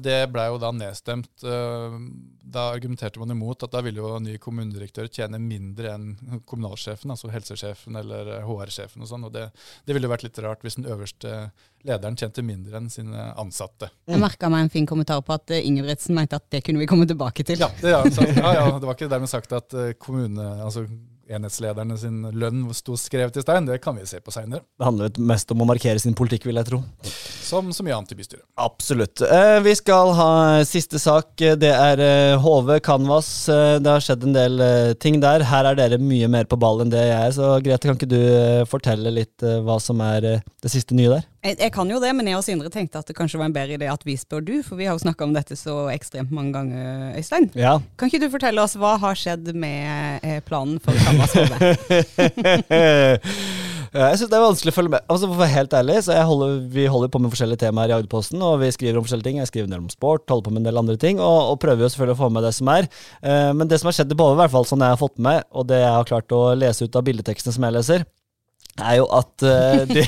det 0.00 0.18
ble 0.32 0.44
jo 0.48 0.58
da 0.60 0.70
nedstemt. 0.72 1.30
da 1.38 2.62
argumenterte 2.72 3.20
man 3.20 3.34
imot 3.34 3.62
at 3.66 3.72
da 3.74 3.82
ville 3.84 4.00
jo 4.00 4.18
ny 4.22 4.38
kommunedirektør 4.40 5.10
tjene 5.12 5.40
mindre 5.42 5.92
enn 5.94 6.40
kommunalsjefen, 6.48 7.12
altså 7.12 7.30
helsesjefen 7.32 7.98
eller 8.00 8.38
HR-sjefen 8.46 9.04
og 9.04 9.10
sånn. 9.10 9.26
og 9.28 9.34
det, 9.34 9.48
det 9.84 9.96
ville 9.96 10.08
jo 10.08 10.14
vært 10.14 10.26
litt 10.26 10.40
rart 10.44 10.64
hvis 10.64 10.78
den 10.80 10.88
øverste 10.88 11.50
lederen 11.86 12.16
tjente 12.18 12.42
mindre 12.42 12.80
enn 12.80 12.88
sine 12.90 13.28
ansatte. 13.38 13.90
Jeg 14.08 14.20
merka 14.20 14.50
meg 14.52 14.66
en 14.66 14.72
fin 14.72 14.86
kommentar 14.88 15.22
på 15.28 15.36
at 15.36 15.52
eh, 15.54 15.66
Ingebrigtsen 15.68 16.16
mente 16.16 16.40
at 16.40 16.48
det 16.52 16.64
kunne 16.66 16.80
vi 16.82 16.88
komme 16.88 17.06
tilbake 17.08 17.44
til. 17.46 17.60
Ja, 17.60 17.70
det, 17.82 17.92
ja, 17.92 18.02
ja, 18.08 18.56
ja, 18.62 18.66
det 18.78 18.88
var 18.88 18.96
ikke 18.96 19.12
dermed 19.12 19.30
sagt 19.30 19.54
at 19.56 19.76
eh, 19.76 19.94
kommune, 20.00 20.48
altså 20.64 20.86
enhetslederne 21.28 21.92
sin 22.00 22.22
lønn 22.40 22.62
sto 22.72 22.94
skrevet 22.96 23.36
i 23.36 23.42
stein. 23.44 23.66
Det 23.68 23.76
kan 23.84 23.98
vi 23.98 24.06
se 24.08 24.16
på 24.24 24.32
seinere. 24.32 24.62
Det 24.80 24.86
handler 24.86 25.18
mest 25.28 25.52
om 25.52 25.60
å 25.60 25.66
markere 25.68 26.00
sin 26.00 26.16
politikk, 26.16 26.46
vil 26.48 26.56
jeg 26.56 26.68
tro. 26.70 26.78
Som 27.44 27.68
så 27.76 27.84
mye 27.84 27.98
annet 27.98 28.14
i 28.14 28.16
bystyret. 28.16 28.46
Absolutt. 28.56 29.20
Eh, 29.26 29.58
vi 29.64 29.74
skal 29.76 30.14
ha 30.16 30.30
siste 30.68 31.00
sak. 31.02 31.34
Det 31.36 31.72
er 31.74 32.00
HV 32.40 32.78
Canvas. 32.84 33.28
Det 33.44 33.92
har 33.92 34.04
skjedd 34.04 34.24
en 34.24 34.38
del 34.38 34.64
ting 35.04 35.20
der. 35.20 35.44
Her 35.50 35.68
er 35.68 35.76
dere 35.82 36.00
mye 36.00 36.30
mer 36.32 36.48
på 36.48 36.56
ball 36.60 36.80
enn 36.84 36.92
det 36.92 37.04
jeg 37.04 37.18
er, 37.18 37.36
så 37.36 37.52
Grete, 37.60 37.90
kan 37.90 38.00
ikke 38.00 38.08
du 38.08 38.64
fortelle 38.70 39.12
litt 39.12 39.44
hva 39.44 39.76
som 39.84 40.00
er 40.04 40.30
det 40.40 40.72
siste 40.72 40.96
nye 40.96 41.12
der? 41.18 41.28
Jeg, 41.38 41.54
jeg, 41.60 41.70
kan 41.70 41.86
jo 41.86 42.00
det, 42.02 42.10
men 42.18 42.26
jeg 42.26 42.34
og 42.34 42.42
Sindre 42.42 42.70
tenkte 42.72 42.98
at 42.98 43.06
det 43.06 43.14
kanskje 43.14 43.38
var 43.38 43.46
en 43.46 43.54
bedre 43.54 43.76
idé 43.78 43.86
at 43.86 44.02
vi 44.02 44.16
spør 44.18 44.42
du, 44.42 44.56
for 44.66 44.74
vi 44.80 44.88
har 44.88 44.96
jo 44.96 45.04
snakka 45.04 45.22
om 45.28 45.36
dette 45.36 45.54
så 45.58 45.84
ekstremt 45.92 46.32
mange 46.34 46.50
ganger, 46.56 47.12
Øystein. 47.20 47.46
Ja. 47.54 47.76
Kan 47.98 48.10
ikke 48.10 48.24
du 48.24 48.32
fortelle 48.32 48.64
oss 48.64 48.74
hva 48.78 48.96
har 48.98 49.14
skjedd 49.18 49.52
med 49.54 50.26
planen 50.48 50.82
for 50.82 50.98
Canvas 50.98 51.32
HV? 51.38 51.54
jeg 53.94 54.18
syns 54.18 54.32
det 54.32 54.36
er 54.36 54.42
vanskelig 54.42 54.74
å 54.74 54.76
følge 54.80 54.92
med. 54.96 55.06
Altså, 55.06 55.28
for 55.30 55.38
å 55.38 55.42
være 55.44 55.54
helt 55.54 55.78
ærlig, 55.78 56.00
så 56.08 56.18
holder, 56.26 56.58
Vi 56.74 56.90
holder 56.90 57.14
på 57.14 57.22
med 57.22 57.32
forskjellige 57.32 57.62
temaer 57.62 57.94
i 57.94 57.96
Agderposten, 58.00 58.42
og 58.42 58.58
vi 58.64 58.74
skriver 58.74 58.98
om 58.98 59.06
forskjellige 59.06 59.30
ting. 59.30 59.38
Jeg 59.38 59.52
skriver 59.52 59.70
en 59.70 59.78
del 59.78 59.86
om 59.86 59.94
sport, 59.94 60.26
holder 60.26 60.50
på 60.50 60.56
med 60.56 60.64
en 60.64 60.68
del 60.72 60.82
andre 60.82 60.98
ting, 60.98 61.22
og, 61.22 61.54
og 61.54 61.62
prøver 61.62 61.86
jo 61.86 61.94
selvfølgelig 61.94 62.18
å 62.18 62.22
få 62.24 62.34
med 62.34 62.48
det 62.50 62.54
som 62.58 62.74
er. 62.74 62.90
Uh, 63.22 63.54
men 63.54 63.70
det 63.70 63.78
som 63.78 63.92
har 63.92 64.00
skjedd 64.00 64.10
i 64.10 64.18
Bove, 64.18 64.34
i 64.34 64.42
hvert 64.42 64.58
fall 64.58 64.66
sånn 64.66 64.82
jeg 64.82 64.98
har 64.98 65.00
fått 65.06 65.22
med, 65.22 65.46
og 65.54 65.70
det 65.70 65.84
jeg 65.84 65.96
har 66.00 66.10
klart 66.10 66.34
å 66.34 66.42
lese 66.58 66.90
ut 66.90 66.98
av 66.98 67.06
bildetekstene 67.06 67.54
som 67.54 67.70
jeg 67.70 67.78
leser, 67.78 68.08
er 68.82 68.98
jo 69.00 69.06
at 69.14 69.44
uh, 69.44 69.82
de, 69.88 70.02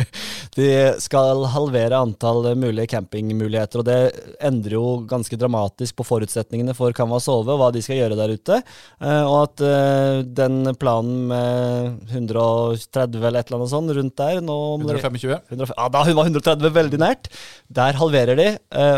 de, 0.56 0.66
skal 1.02 1.44
halvere 1.52 2.00
antall 2.00 2.48
mulige 2.58 2.88
campingmuligheter. 2.94 3.82
Og 3.82 3.86
det 3.88 4.36
endrer 4.44 4.76
jo 4.78 4.84
ganske 5.08 5.38
dramatisk 5.40 5.98
på 5.98 6.06
forutsetningene 6.06 6.74
for 6.76 6.94
Canvas 6.96 7.28
Ove 7.32 7.54
og 7.54 7.60
hva 7.60 7.70
de 7.74 7.82
skal 7.84 8.00
gjøre 8.00 8.18
der 8.18 8.34
ute. 8.36 8.60
Uh, 9.02 9.22
og 9.22 9.38
at 9.44 9.64
uh, 9.64 10.20
den 10.26 10.72
planen 10.80 11.26
med 11.30 12.12
130 12.12 13.20
eller 13.20 13.40
et 13.40 13.50
eller 13.50 13.60
annet 13.60 13.74
sånt 13.74 13.96
rundt 13.96 14.16
der 14.20 14.42
nå 14.44 14.58
125? 14.80 15.40
100, 15.52 15.72
ja, 15.76 15.88
da 15.92 16.04
var 16.06 16.26
130 16.26 16.76
veldig 16.76 17.02
nært. 17.02 17.30
Der 17.72 17.98
halverer 17.98 18.38
de 18.38 18.48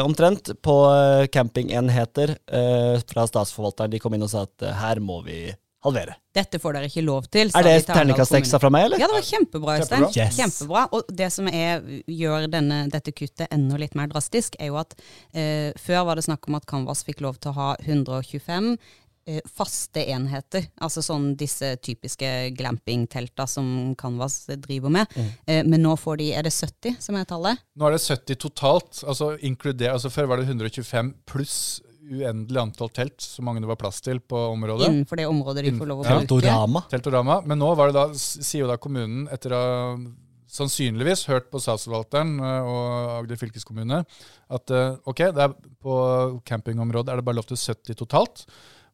omtrent 0.02 0.50
på 0.64 0.74
campingenheter 1.33 2.35
fra 3.09 3.24
statsforvalteren. 3.28 3.92
De 3.92 4.00
kom 4.02 4.14
inn 4.14 4.26
og 4.26 4.33
sa 4.33 4.44
at 4.46 4.66
her 4.83 5.00
må 5.02 5.20
vi 5.26 5.40
halvere. 5.86 6.16
Dette 6.34 6.58
får 6.62 6.76
dere 6.76 6.90
ikke 6.90 7.04
lov 7.06 7.26
til. 7.32 7.50
Er 7.56 7.66
det 7.66 7.74
terningkast 7.88 8.34
seks 8.34 8.54
fra 8.58 8.70
meg, 8.72 8.88
eller? 8.88 9.02
Ja, 9.02 9.08
det 9.10 9.18
var 9.18 9.26
kjempebra, 9.26 9.78
Øystein. 9.78 10.06
Kjempebra. 10.06 10.26
Yes. 10.26 10.38
kjempebra. 10.38 10.84
Og 10.94 11.10
det 11.20 11.32
som 11.34 11.50
er, 11.50 11.82
gjør 12.10 12.48
denne, 12.52 12.84
dette 12.92 13.14
kuttet 13.14 13.50
enda 13.54 13.80
litt 13.80 13.98
mer 13.98 14.10
drastisk, 14.10 14.58
er 14.58 14.72
jo 14.72 14.78
at 14.80 14.96
eh, 15.32 15.70
før 15.78 16.08
var 16.10 16.18
det 16.18 16.26
snakk 16.26 16.48
om 16.50 16.58
at 16.58 16.66
Canvas 16.70 17.04
fikk 17.06 17.22
lov 17.24 17.38
til 17.38 17.52
å 17.52 17.58
ha 17.58 17.68
125 17.84 18.72
eh, 18.74 19.40
faste 19.46 20.02
enheter. 20.10 20.66
Altså 20.82 21.04
sånn 21.06 21.32
disse 21.38 21.76
typiske 21.84 22.32
glampingtelta 22.58 23.46
som 23.50 23.94
Canvas 23.98 24.44
driver 24.66 24.94
med. 24.98 25.14
Mm. 25.14 25.32
Eh, 25.46 25.64
men 25.66 25.84
nå 25.86 25.94
får 26.00 26.22
de 26.22 26.32
Er 26.38 26.46
det 26.46 26.56
70 26.58 26.98
som 27.06 27.18
er 27.18 27.28
tallet? 27.30 27.66
Nå 27.78 27.86
er 27.86 27.94
det 27.94 28.02
70 28.02 28.42
totalt. 28.48 29.04
Altså, 29.06 29.36
altså 29.38 30.10
Før 30.10 30.32
var 30.32 30.42
det 30.42 30.50
125 30.50 31.14
pluss 31.28 31.60
uendelig 32.09 32.61
antall 32.61 32.90
telt, 32.94 33.21
så 33.23 33.44
mange 33.44 33.62
det 33.62 33.68
var 33.71 33.79
plass 33.81 34.01
til 34.05 34.21
på 34.21 34.38
området. 34.53 34.88
Innenfor 34.88 35.21
det 35.21 35.27
området 35.29 35.66
de 35.66 35.75
får 35.77 35.90
lov 35.90 36.01
å 36.03 36.07
bruke. 36.07 36.25
Teltorama. 36.25 36.83
Teltorama. 36.92 37.42
Men 37.49 37.61
nå 37.62 37.68
var 37.79 37.90
det 37.90 37.99
da, 37.99 38.07
sier 38.16 38.64
jo 38.64 38.71
da 38.71 38.79
kommunen, 38.81 39.27
etter 39.35 39.55
å 39.55 39.61
ha 39.61 39.77
sannsynligvis 40.49 41.27
hørt 41.29 41.51
på 41.53 41.61
statsforvalteren 41.61 42.38
eh, 42.40 42.71
og 42.73 43.12
Agder 43.18 43.40
fylkeskommune, 43.40 44.01
at 44.57 44.73
eh, 44.75 44.97
ok, 45.11 45.23
på 45.85 45.99
campingområdet 46.49 47.12
er 47.12 47.21
det 47.21 47.27
bare 47.29 47.40
lov 47.40 47.49
til 47.51 47.61
70 47.61 47.99
totalt, 48.01 48.47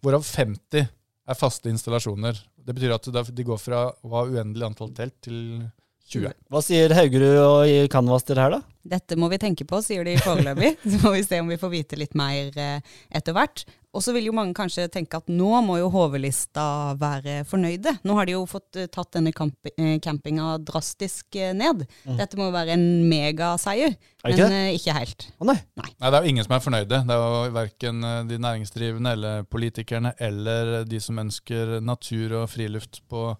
hvorav 0.02 0.26
50 0.26 0.82
er 1.24 1.38
faste 1.38 1.70
installasjoner. 1.70 2.40
Det 2.64 2.74
betyr 2.76 2.96
at 2.96 3.08
de 3.30 3.46
går 3.46 3.60
fra 3.60 3.86
å 3.88 4.12
ha 4.16 4.26
uendelig 4.26 4.66
antall 4.66 4.92
telt 4.96 5.16
til 5.24 5.38
20. 6.12 6.34
Hva 6.52 6.60
sier 6.64 6.92
Haugerud 6.94 7.38
og 7.40 7.90
Canvas 7.92 8.26
til 8.26 8.36
det 8.36 8.44
her, 8.44 8.58
da? 8.58 8.74
Dette 8.84 9.16
må 9.16 9.30
vi 9.32 9.38
tenke 9.40 9.64
på, 9.68 9.80
sier 9.80 10.04
de 10.04 10.18
foreløpig. 10.20 10.74
Så 10.90 11.00
må 11.00 11.14
vi 11.14 11.24
se 11.24 11.40
om 11.40 11.48
vi 11.48 11.60
får 11.60 11.72
vite 11.72 11.98
litt 11.98 12.12
mer 12.18 12.52
eh, 12.60 12.98
etter 13.14 13.36
hvert. 13.36 13.64
Og 13.94 14.02
så 14.02 14.10
vil 14.10 14.26
jo 14.26 14.34
mange 14.34 14.56
kanskje 14.58 14.88
tenke 14.90 15.20
at 15.20 15.28
nå 15.30 15.60
må 15.62 15.76
jo 15.78 15.86
HV-lista 15.94 16.64
være 16.98 17.44
fornøyde. 17.46 17.92
Nå 18.02 18.16
har 18.18 18.26
de 18.26 18.34
jo 18.34 18.42
fått 18.50 18.80
eh, 18.80 18.88
tatt 18.90 19.12
denne 19.14 19.30
camp 19.32 19.70
campinga 20.02 20.56
drastisk 20.66 21.38
ned. 21.54 21.86
Mm. 22.02 22.18
Dette 22.18 22.38
må 22.40 22.48
jo 22.50 22.56
være 22.56 22.74
en 22.74 22.86
megaseier, 23.08 23.94
men 24.26 24.34
ikke, 24.34 24.62
ikke 24.80 24.98
helt. 24.98 25.28
Å 25.38 25.48
nei. 25.48 25.56
nei. 25.78 25.88
Nei, 25.94 26.10
Det 26.10 26.18
er 26.18 26.26
jo 26.26 26.34
ingen 26.34 26.48
som 26.48 26.56
er 26.58 26.64
fornøyde. 26.66 27.02
Det 27.06 27.16
er 27.16 27.24
jo 27.24 27.54
verken 27.54 28.08
de 28.28 28.40
næringsdrivende 28.48 29.14
eller 29.14 29.46
politikerne 29.46 30.16
eller 30.18 30.74
de 30.90 31.00
som 31.00 31.22
ønsker 31.22 31.78
natur 31.80 32.40
og 32.42 32.50
friluft 32.50 33.04
på 33.08 33.30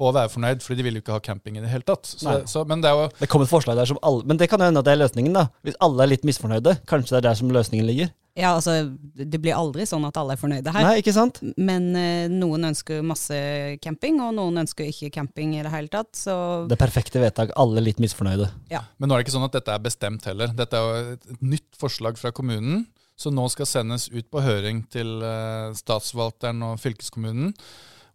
og 0.00 0.14
være 0.16 0.32
fornøyd, 0.32 0.64
fordi 0.64 0.80
de 0.80 0.86
vil 0.86 0.98
jo 0.98 1.04
ikke 1.04 1.16
ha 1.16 1.22
camping 1.24 1.58
i 1.58 1.64
det 1.64 1.70
hele 1.70 1.86
tatt. 1.86 2.08
Så, 2.08 2.40
så, 2.50 2.64
men 2.68 2.82
det, 2.82 2.90
er 2.90 2.98
jo 2.98 3.10
det 3.20 3.28
kom 3.30 3.44
et 3.44 3.52
forslag 3.52 3.78
der 3.78 3.88
som 3.90 4.00
alle 4.06 4.24
Men 4.26 4.40
det 4.40 4.48
kan 4.50 4.62
jo 4.62 4.70
hende 4.70 4.80
at 4.80 4.88
det 4.88 4.96
er 4.96 5.02
løsningen, 5.04 5.36
da. 5.36 5.46
Hvis 5.66 5.78
alle 5.84 6.04
er 6.06 6.14
litt 6.14 6.26
misfornøyde, 6.28 6.80
kanskje 6.90 7.16
det 7.16 7.20
er 7.20 7.28
der 7.30 7.40
som 7.42 7.52
løsningen 7.54 7.86
ligger. 7.88 8.10
Ja, 8.38 8.54
altså, 8.54 8.92
Det 9.14 9.40
blir 9.42 9.56
aldri 9.56 9.84
sånn 9.88 10.04
at 10.06 10.18
alle 10.20 10.36
er 10.36 10.40
fornøyde 10.40 10.72
her. 10.74 10.86
Nei, 10.86 11.00
ikke 11.02 11.14
sant? 11.14 11.40
Men 11.58 11.90
eh, 11.98 12.30
noen 12.30 12.70
ønsker 12.70 13.02
masse 13.06 13.36
camping, 13.82 14.20
og 14.22 14.32
noen 14.38 14.62
ønsker 14.62 14.86
ikke 14.88 15.10
camping 15.14 15.56
i 15.58 15.64
det 15.66 15.72
hele 15.72 15.90
tatt. 15.92 16.12
Så 16.16 16.34
Det 16.70 16.78
perfekte 16.80 17.22
vedtak, 17.22 17.52
alle 17.60 17.82
litt 17.84 18.00
misfornøyde. 18.02 18.48
Ja. 18.72 18.84
Men 18.98 19.10
nå 19.10 19.16
er 19.16 19.20
det 19.20 19.28
ikke 19.28 19.36
sånn 19.36 19.48
at 19.48 19.58
dette 19.58 19.74
er 19.74 19.84
bestemt 19.84 20.26
heller. 20.30 20.54
Dette 20.56 20.78
er 20.78 20.86
jo 20.86 21.14
et, 21.18 21.30
nytt 21.42 21.68
forslag 21.80 22.20
fra 22.20 22.32
kommunen, 22.34 22.86
som 23.20 23.34
nå 23.36 23.44
skal 23.52 23.68
sendes 23.68 24.08
ut 24.14 24.30
på 24.32 24.44
høring 24.44 24.84
til 24.92 25.20
eh, 25.26 25.76
statsforvalteren 25.76 26.62
og 26.70 26.78
fylkeskommunen. 26.80 27.52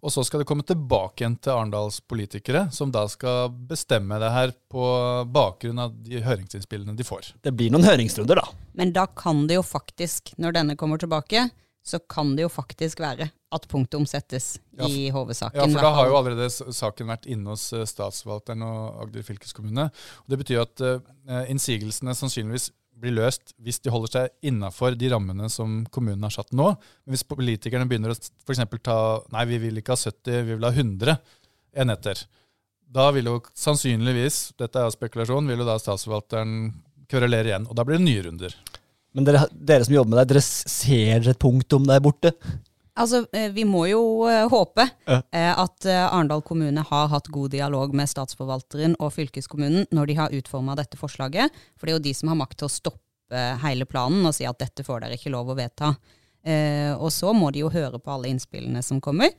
Og 0.05 0.13
så 0.13 0.21
skal 0.25 0.43
det 0.43 0.45
komme 0.45 0.61
tilbake 0.67 1.23
igjen 1.23 1.35
til 1.41 1.55
Arendals 1.55 1.97
politikere, 2.05 2.67
som 2.71 2.91
da 2.93 3.07
skal 3.09 3.49
bestemme 3.69 4.19
det 4.21 4.29
her 4.29 4.53
på 4.69 4.85
bakgrunn 5.33 5.81
av 5.81 5.95
de 6.05 6.21
høringsinnspillene 6.21 6.93
de 6.97 7.07
får. 7.07 7.31
Det 7.41 7.55
blir 7.57 7.73
noen 7.73 7.87
høringsrunder, 7.87 8.37
da. 8.37 8.67
Men 8.77 8.93
da 8.93 9.07
kan 9.09 9.47
det 9.49 9.57
jo 9.57 9.63
faktisk, 9.65 10.35
når 10.37 10.59
denne 10.59 10.77
kommer 10.77 11.01
tilbake, 11.01 11.47
så 11.85 11.97
kan 12.09 12.35
det 12.37 12.45
jo 12.45 12.51
faktisk 12.53 13.01
være 13.01 13.31
at 13.55 13.67
punktet 13.71 13.97
omsettes 13.97 14.55
ja, 14.77 14.85
i 14.85 15.09
HV-saken. 15.13 15.57
Ja, 15.57 15.67
for 15.73 15.87
da 15.87 15.91
har 15.97 16.09
jo 16.09 16.17
allerede 16.19 16.47
saken 16.53 17.09
vært 17.09 17.27
inne 17.29 17.53
hos 17.53 17.67
eh, 17.73 17.85
statsforvalteren 17.89 18.65
og 18.65 19.03
Agder 19.05 19.25
fylkeskommune. 19.25 19.85
Og 20.25 20.33
det 20.33 20.39
betyr 20.41 20.63
at 20.65 20.81
uh, 20.85 21.43
innsigelsene 21.49 22.17
sannsynligvis 22.17 22.71
blir 22.99 23.15
løst 23.17 23.53
hvis 23.63 23.81
de 23.84 23.91
holder 23.93 24.13
seg 24.13 24.49
innafor 24.49 24.95
de 24.97 25.10
rammene 25.12 25.49
som 25.51 25.84
kommunen 25.93 26.23
har 26.27 26.34
satt 26.34 26.53
nå. 26.55 26.71
Men 27.05 27.15
hvis 27.15 27.25
politikerne 27.27 27.88
begynner 27.89 28.13
å 28.13 28.17
f.eks. 28.17 28.63
ta 28.86 28.97
Nei, 29.36 29.45
vi 29.51 29.62
vil 29.67 29.81
ikke 29.81 29.95
ha 29.95 30.01
70, 30.01 30.41
vi 30.47 30.55
vil 30.55 30.67
ha 30.67 30.71
100 30.73 31.17
enheter. 31.84 32.23
Da 32.95 33.10
vil 33.15 33.27
jo 33.27 33.39
sannsynligvis, 33.58 34.55
dette 34.60 34.81
er 34.81 34.93
spekulasjon, 34.93 35.49
vil 35.49 35.63
jo 35.63 35.67
da 35.67 35.75
statsforvalteren 35.81 36.69
kverulere 37.12 37.51
igjen. 37.51 37.67
Og 37.69 37.77
da 37.77 37.86
blir 37.88 37.99
det 37.99 38.08
nye 38.08 38.23
runder. 38.27 38.55
Men 39.15 39.27
dere, 39.27 39.45
dere 39.51 39.88
som 39.88 39.95
jobber 39.95 40.13
med 40.13 40.21
det, 40.21 40.29
dere 40.34 40.45
ser 40.45 41.29
et 41.31 41.41
punktum 41.41 41.88
der 41.88 42.03
borte? 42.03 42.34
Altså, 42.95 43.25
eh, 43.36 43.49
Vi 43.51 43.65
må 43.67 43.86
jo 43.89 44.01
uh, 44.23 44.45
håpe 44.51 44.86
uh, 44.88 45.21
at 45.36 45.88
Arendal 45.88 46.43
kommune 46.47 46.84
har 46.89 47.10
hatt 47.12 47.27
god 47.34 47.51
dialog 47.51 47.95
med 47.97 48.10
statsforvalteren 48.10 48.95
og 48.99 49.13
fylkeskommunen 49.15 49.89
når 49.95 50.12
de 50.12 50.19
har 50.19 50.36
utforma 50.36 50.77
dette 50.79 50.99
forslaget. 50.99 51.51
For 51.75 51.88
det 51.88 51.95
er 51.95 51.99
jo 51.99 52.05
de 52.08 52.15
som 52.15 52.31
har 52.31 52.39
makt 52.39 52.62
til 52.62 52.69
å 52.69 52.75
stoppe 52.75 53.01
hele 53.63 53.88
planen 53.89 54.25
og 54.27 54.36
si 54.38 54.45
at 54.45 54.60
dette 54.62 54.86
får 54.86 55.01
dere 55.01 55.17
ikke 55.17 55.34
lov 55.34 55.49
å 55.49 55.58
vedta. 55.58 55.95
og 57.01 57.10
så 57.10 57.31
må 57.34 57.49
de 57.49 57.63
jo 57.63 57.71
høre 57.73 57.97
på 57.97 58.12
alle 58.13 58.29
innspillene 58.29 58.84
som 58.86 58.99
kommer. 59.01 59.31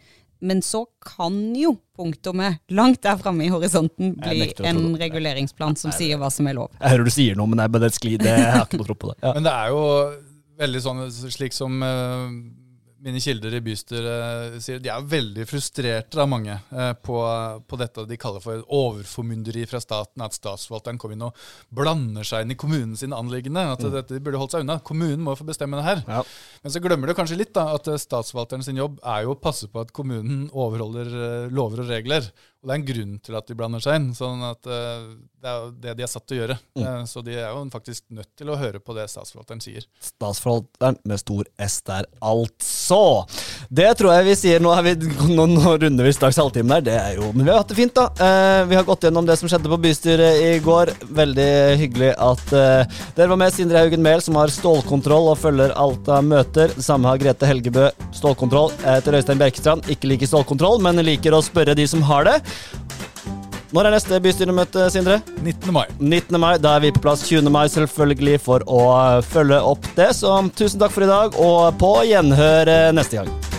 Men 0.42 0.58
så 0.62 0.82
kan 1.06 1.54
jo 1.56 1.76
punktumet 1.96 2.58
langt 2.74 3.00
der 3.06 3.16
framme 3.16 3.46
i 3.46 3.52
horisonten 3.52 4.16
bli 4.18 4.50
en 4.66 4.96
reguleringsplan 4.98 5.78
som 5.78 5.94
sier 5.94 6.18
hva 6.20 6.28
som 6.34 6.50
er 6.50 6.58
lov. 6.58 6.74
Jeg 6.80 6.92
hører 6.92 7.08
du 7.08 7.14
sier 7.14 7.38
noe, 7.38 7.48
men 7.48 7.62
det, 7.62 7.92
sklir, 7.94 8.18
det, 8.20 8.34
jeg 8.34 8.52
har 8.52 8.66
ikke 8.66 8.82
noe 8.82 8.90
tro 8.90 8.98
på 8.98 9.12
det. 9.12 9.18
Ja. 9.22 9.32
Men 9.38 9.46
det 9.46 9.54
er 9.54 9.72
jo 9.72 9.82
veldig 10.66 10.82
sånn 10.84 11.02
slik 11.12 11.56
som 11.56 11.80
mine 13.04 13.20
kilder 13.20 13.54
i 13.56 13.60
bystyret 13.64 14.56
sier 14.64 14.80
de 14.82 14.90
er 14.92 15.04
veldig 15.08 15.44
frustrerte 15.48 16.20
av 16.22 16.28
mange 16.30 16.54
eh, 16.54 16.92
på, 17.04 17.18
på, 17.68 17.78
dette 17.80 18.06
de 18.08 18.18
kaller 18.20 18.42
for 18.42 18.62
overformynderi 18.72 19.66
fra 19.68 19.80
staten. 19.82 20.24
At 20.24 20.36
statsforvalteren 20.36 21.00
kommer 21.00 21.16
inn 21.18 21.26
og 21.28 21.46
blander 21.76 22.26
seg 22.26 22.46
inn 22.46 22.54
i 22.54 22.58
kommunens 22.58 23.04
anliggende. 23.06 23.66
At 23.74 23.84
mm. 23.84 23.92
dette 23.98 24.16
de 24.16 24.22
burde 24.24 24.40
holdt 24.40 24.56
seg 24.56 24.64
unna. 24.64 24.78
Kommunen 24.86 25.24
må 25.26 25.36
få 25.38 25.46
bestemme 25.48 25.78
det 25.80 25.86
her. 25.86 26.02
Ja. 26.08 26.24
Men 26.64 26.74
så 26.74 26.82
glemmer 26.84 27.10
du 27.10 27.16
kanskje 27.18 27.40
litt 27.40 27.54
da, 27.56 27.68
at 27.76 27.90
statsforvalteren 28.00 28.64
sin 28.66 28.80
jobb 28.80 28.98
er 29.04 29.26
jo 29.26 29.36
å 29.36 29.40
passe 29.40 29.68
på 29.70 29.84
at 29.84 29.92
kommunen 29.96 30.46
overholder 30.52 31.12
eh, 31.12 31.48
lover 31.52 31.84
og 31.84 31.92
regler. 31.92 32.30
Og 32.66 32.72
det 32.72 32.74
er 32.74 32.80
en 32.80 32.86
grunn 32.88 33.18
til 33.22 33.36
at 33.38 33.46
de 33.46 33.54
blander 33.54 33.82
seg 33.84 33.94
inn. 34.00 34.06
sånn 34.16 34.40
at 34.42 34.66
uh, 34.66 35.04
Det 35.38 35.46
er 35.46 35.58
jo 35.60 35.66
det 35.84 35.92
de 36.00 36.02
er 36.02 36.08
satt 36.10 36.24
til 36.26 36.34
å 36.34 36.40
gjøre. 36.40 36.56
Mm. 36.74 36.82
Uh, 36.82 37.04
så 37.06 37.20
de 37.22 37.36
er 37.38 37.44
jo 37.46 37.60
faktisk 37.70 38.02
nødt 38.10 38.30
til 38.34 38.48
å 38.50 38.56
høre 38.58 38.80
på 38.82 38.96
det 38.96 39.04
statsforvalteren 39.12 39.62
sier. 39.62 39.86
Statsforvalteren 40.02 40.98
med 41.06 41.22
stor 41.22 41.46
S 41.62 41.76
der, 41.86 42.08
altså. 42.18 42.98
Det 43.70 43.86
tror 44.00 44.16
jeg 44.16 44.26
vi 44.26 44.34
sier. 44.40 44.64
Nå, 44.64 44.72
vi, 44.82 44.96
nå, 45.30 45.44
nå 45.52 45.76
runder 45.84 46.08
vi 46.08 46.14
straks 46.16 46.40
halvtimen 46.42 46.74
der. 46.74 46.82
Det 46.88 46.96
er 46.98 47.20
jo, 47.20 47.28
men 47.36 47.46
vi 47.46 47.54
har 47.54 47.62
hatt 47.62 47.70
det 47.70 47.78
fint, 47.78 47.94
da. 47.94 48.08
Uh, 48.18 48.66
vi 48.66 48.80
har 48.80 48.88
gått 48.90 49.06
gjennom 49.06 49.30
det 49.30 49.38
som 49.38 49.52
skjedde 49.52 49.70
på 49.70 49.80
bystyret 49.86 50.42
i 50.48 50.50
går. 50.66 50.90
Veldig 51.22 51.48
hyggelig 51.84 52.10
at 52.18 52.44
dere 52.50 53.30
var 53.30 53.38
med. 53.44 53.54
Sindre 53.54 53.84
Haugen 53.84 54.02
Mehl, 54.02 54.24
som 54.26 54.40
har 54.40 54.50
stålkontroll 54.50 55.30
og 55.30 55.38
følger 55.38 55.76
alt 55.78 56.10
av 56.10 56.26
møter. 56.26 56.74
Samme 56.82 57.14
har 57.14 57.22
Grete 57.22 57.46
Helgebø, 57.46 57.86
stålkontroll. 58.18 58.74
Jeg 58.82 58.98
heter 58.98 59.20
Øystein 59.20 59.38
Bjerkestrand, 59.38 59.86
ikke 59.94 60.10
liker 60.10 60.34
stålkontroll, 60.34 60.82
men 60.82 60.98
liker 61.06 61.38
å 61.38 61.44
spørre 61.46 61.78
de 61.78 61.86
som 61.86 62.02
har 62.10 62.26
det. 62.26 62.38
Når 63.74 63.88
er 63.88 63.96
neste 63.96 64.20
bystyremøte, 64.22 64.86
Sindre? 64.94 65.18
19. 65.42 65.72
mai. 65.74 65.84
19. 65.98 66.38
mai, 66.40 66.54
Da 66.62 66.76
er 66.76 66.86
vi 66.86 66.92
på 66.94 67.02
plass 67.04 67.26
20. 67.26 67.50
mai, 67.50 67.66
selvfølgelig, 67.68 68.38
for 68.40 68.64
å 68.66 68.84
følge 69.26 69.58
opp 69.60 69.90
det. 69.98 70.12
Så 70.16 70.38
tusen 70.56 70.80
takk 70.80 70.94
for 70.94 71.04
i 71.04 71.10
dag, 71.10 71.36
og 71.36 71.76
på 71.82 71.92
gjenhør 72.08 72.72
neste 72.96 73.20
gang. 73.20 73.55